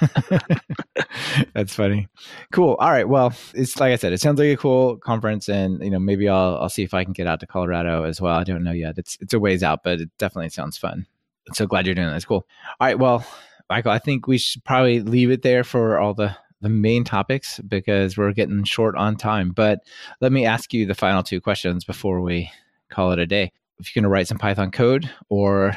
[1.54, 2.08] that's funny.
[2.52, 2.76] Cool.
[2.78, 3.08] All right.
[3.08, 6.28] Well, it's like I said, it sounds like a cool conference, and you know, maybe
[6.28, 8.34] I'll I'll see if I can get out to Colorado as well.
[8.34, 8.98] I don't know yet.
[8.98, 11.06] It's it's a ways out, but it definitely sounds fun.
[11.46, 12.16] I'm so glad you're doing that.
[12.16, 12.46] It's cool.
[12.80, 12.98] All right.
[12.98, 13.24] Well,
[13.70, 17.60] Michael, I think we should probably leave it there for all the the main topics
[17.60, 19.50] because we're getting short on time.
[19.50, 19.80] But
[20.20, 22.50] let me ask you the final two questions before we
[22.90, 25.76] call it a day if you're going to write some Python code or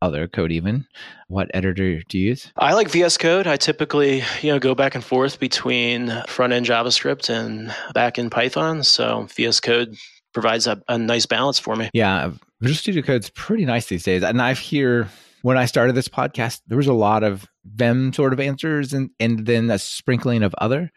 [0.00, 0.86] other code even
[1.26, 2.52] what editor do you use?
[2.56, 3.46] I like vs code.
[3.46, 8.30] I typically you know go back and forth between front end javascript and back end
[8.30, 9.96] python so vs code
[10.32, 11.90] provides a, a nice balance for me.
[11.92, 12.30] Yeah
[12.60, 15.08] visual studio code's pretty nice these days and i've hear
[15.42, 19.10] when i started this podcast there was a lot of Vim sort of answers and
[19.20, 20.90] and then a sprinkling of other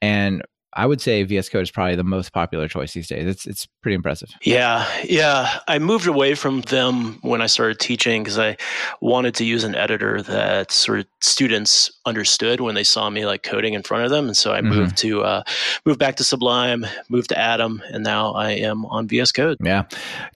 [0.00, 0.42] and
[0.74, 3.26] I would say VS Code is probably the most popular choice these days.
[3.26, 4.30] It's it's pretty impressive.
[4.42, 5.58] Yeah, yeah.
[5.68, 8.56] I moved away from Vim when I started teaching because I
[9.00, 13.42] wanted to use an editor that sort of students understood when they saw me like
[13.42, 14.70] coding in front of them, and so I mm-hmm.
[14.70, 15.42] moved to uh,
[15.84, 19.58] moved back to Sublime, moved to Atom, and now I am on VS Code.
[19.62, 19.84] Yeah.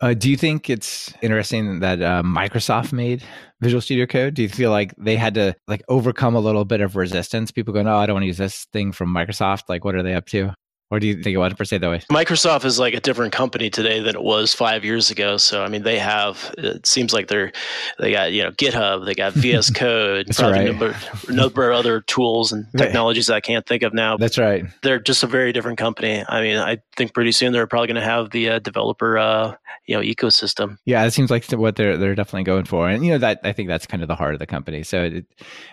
[0.01, 3.23] Uh, do you think it's interesting that uh, Microsoft made
[3.61, 4.35] Visual Studio Code?
[4.35, 7.51] Do you feel like they had to like overcome a little bit of resistance?
[7.51, 9.63] People going, "Oh, I don't want to use this thing from Microsoft.
[9.69, 10.55] Like, what are they up to?
[10.89, 12.01] Or do you think it was per se that way?
[12.13, 15.37] Microsoft is like a different company today than it was five years ago.
[15.37, 16.55] So I mean, they have.
[16.59, 17.51] It seems like they're
[17.99, 20.67] they got you know GitHub, they got VS Code, probably right.
[20.67, 20.97] number,
[21.29, 24.17] number of other tools and technologies that I can't think of now.
[24.17, 24.65] That's right.
[24.83, 26.25] They're just a very different company.
[26.29, 29.57] I mean, I think pretty soon they're probably going to have the uh, developer uh,
[29.87, 30.79] you know ecosystem.
[30.85, 33.53] Yeah, it seems like what they're they're definitely going for, and you know that I
[33.53, 34.85] think that's kind of the heart of the company.
[34.85, 35.27] So it,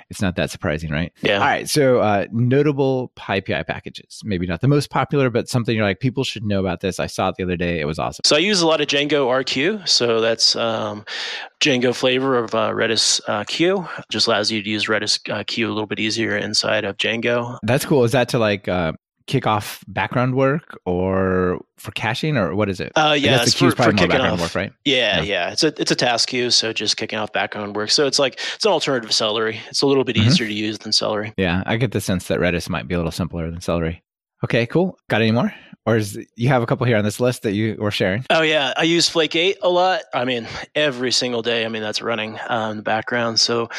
[0.10, 1.14] it's not that surprising, right?
[1.22, 1.36] Yeah.
[1.36, 1.70] All right.
[1.70, 6.00] So uh, notable PyPI packages, maybe not the most popular popular, but something you're like,
[6.00, 7.00] people should know about this.
[7.00, 7.80] I saw it the other day.
[7.80, 8.22] It was awesome.
[8.26, 9.88] So I use a lot of Django RQ.
[9.88, 11.04] So that's um,
[11.60, 13.88] Django flavor of uh, Redis uh, Queue.
[14.10, 17.60] Just allows you to use Redis uh, Queue a little bit easier inside of Django.
[17.64, 18.04] That's cool.
[18.06, 18.94] Is that to like uh,
[19.28, 22.92] kick off background work or for caching or what is it?
[22.96, 24.40] Uh, yeah, it's for, for kicking off.
[24.40, 24.72] Work, right?
[24.86, 27.92] Yeah, yeah, yeah, It's a it's a task queue, so just kicking off background work.
[27.92, 29.60] So it's like it's an alternative to Celery.
[29.68, 30.28] It's a little bit mm-hmm.
[30.28, 31.34] easier to use than Celery.
[31.38, 34.02] Yeah, I get the sense that Redis might be a little simpler than Celery.
[34.44, 34.98] Okay, cool.
[35.10, 35.54] Got any more?
[35.86, 38.26] Or is you have a couple here on this list that you were sharing?
[38.30, 40.04] Oh yeah, I use Flake8 a lot.
[40.14, 41.66] I mean, every single day.
[41.66, 43.42] I mean, that's running uh, in the background.
[43.42, 43.70] So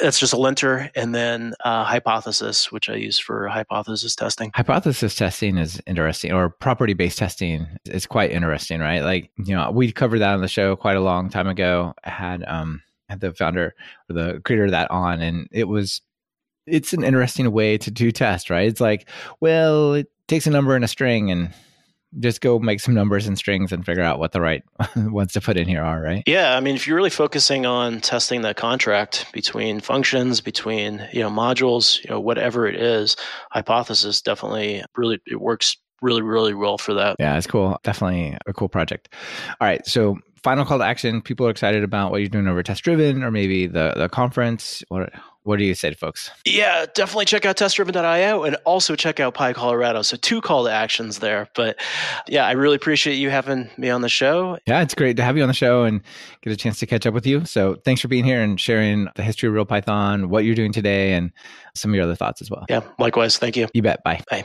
[0.00, 4.50] that's just a linter, and then uh, Hypothesis, which I use for hypothesis testing.
[4.54, 9.00] Hypothesis testing is interesting, or property based testing is quite interesting, right?
[9.00, 11.92] Like you know, we covered that on the show quite a long time ago.
[12.04, 13.74] I had um had the founder
[14.08, 16.00] or the creator of that on, and it was
[16.70, 18.68] it's an interesting way to do test, right?
[18.68, 19.08] It's like,
[19.40, 21.52] well, it takes a number and a string and
[22.18, 24.64] just go make some numbers and strings and figure out what the right
[24.96, 26.22] ones to put in here are, right?
[26.26, 31.20] Yeah, I mean, if you're really focusing on testing that contract between functions, between you
[31.20, 33.16] know modules, you know whatever it is,
[33.50, 37.16] hypothesis definitely really it works really really well for that.
[37.18, 37.78] Yeah, it's cool.
[37.84, 39.14] Definitely a cool project.
[39.60, 41.22] All right, so final call to action.
[41.22, 44.82] People are excited about what you're doing over Test Driven or maybe the the conference.
[44.88, 45.12] What
[45.42, 46.30] what do you say to folks?
[46.44, 50.04] Yeah, definitely check out testdriven.io and also check out PyColorado.
[50.04, 51.48] So two call to actions there.
[51.54, 51.80] But
[52.28, 54.58] yeah, I really appreciate you having me on the show.
[54.66, 56.02] Yeah, it's great to have you on the show and
[56.42, 57.44] get a chance to catch up with you.
[57.46, 60.72] So thanks for being here and sharing the history of real Python, what you're doing
[60.72, 61.32] today, and
[61.74, 62.66] some of your other thoughts as well.
[62.68, 63.38] Yeah, likewise.
[63.38, 63.68] Thank you.
[63.72, 64.04] You bet.
[64.04, 64.22] Bye.
[64.30, 64.44] Bye.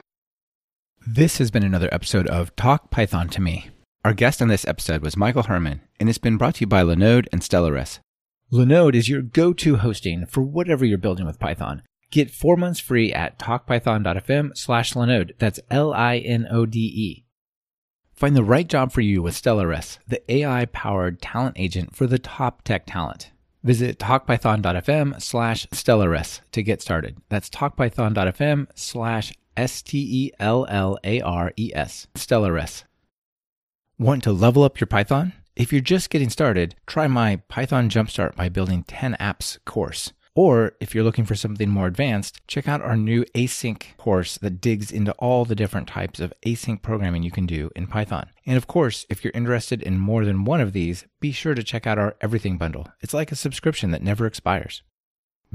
[1.05, 3.69] This has been another episode of Talk Python to Me.
[4.03, 6.83] Our guest on this episode was Michael Herman, and it's been brought to you by
[6.83, 7.99] Linode and Stellares.
[8.51, 11.81] Linode is your go-to hosting for whatever you're building with Python.
[12.11, 15.31] Get four months free at talkpython.fm slash Linode.
[15.39, 17.25] That's L-I-N-O-D-E.
[18.13, 22.61] Find the right job for you with Stellares, the AI-powered talent agent for the top
[22.61, 23.31] tech talent.
[23.63, 27.17] Visit talkpython.fm slash Stellares to get started.
[27.29, 30.37] That's talkpython.fm slash S-T-E-L-L-A-R-E-S.
[32.13, 32.83] Stellares.
[33.97, 35.33] Want to level up your Python?
[35.55, 40.11] If you're just getting started, try my Python Jumpstart by Building 10 Apps course.
[40.35, 44.59] Or if you're looking for something more advanced, check out our new async course that
[44.59, 48.27] digs into all the different types of async programming you can do in Python.
[48.45, 51.63] And of course, if you're interested in more than one of these, be sure to
[51.63, 52.89] check out our Everything Bundle.
[52.99, 54.83] It's like a subscription that never expires.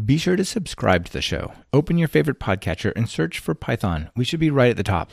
[0.03, 1.53] Be sure to subscribe to the show.
[1.75, 4.09] Open your favorite podcatcher and search for Python.
[4.17, 5.13] We should be right at the top.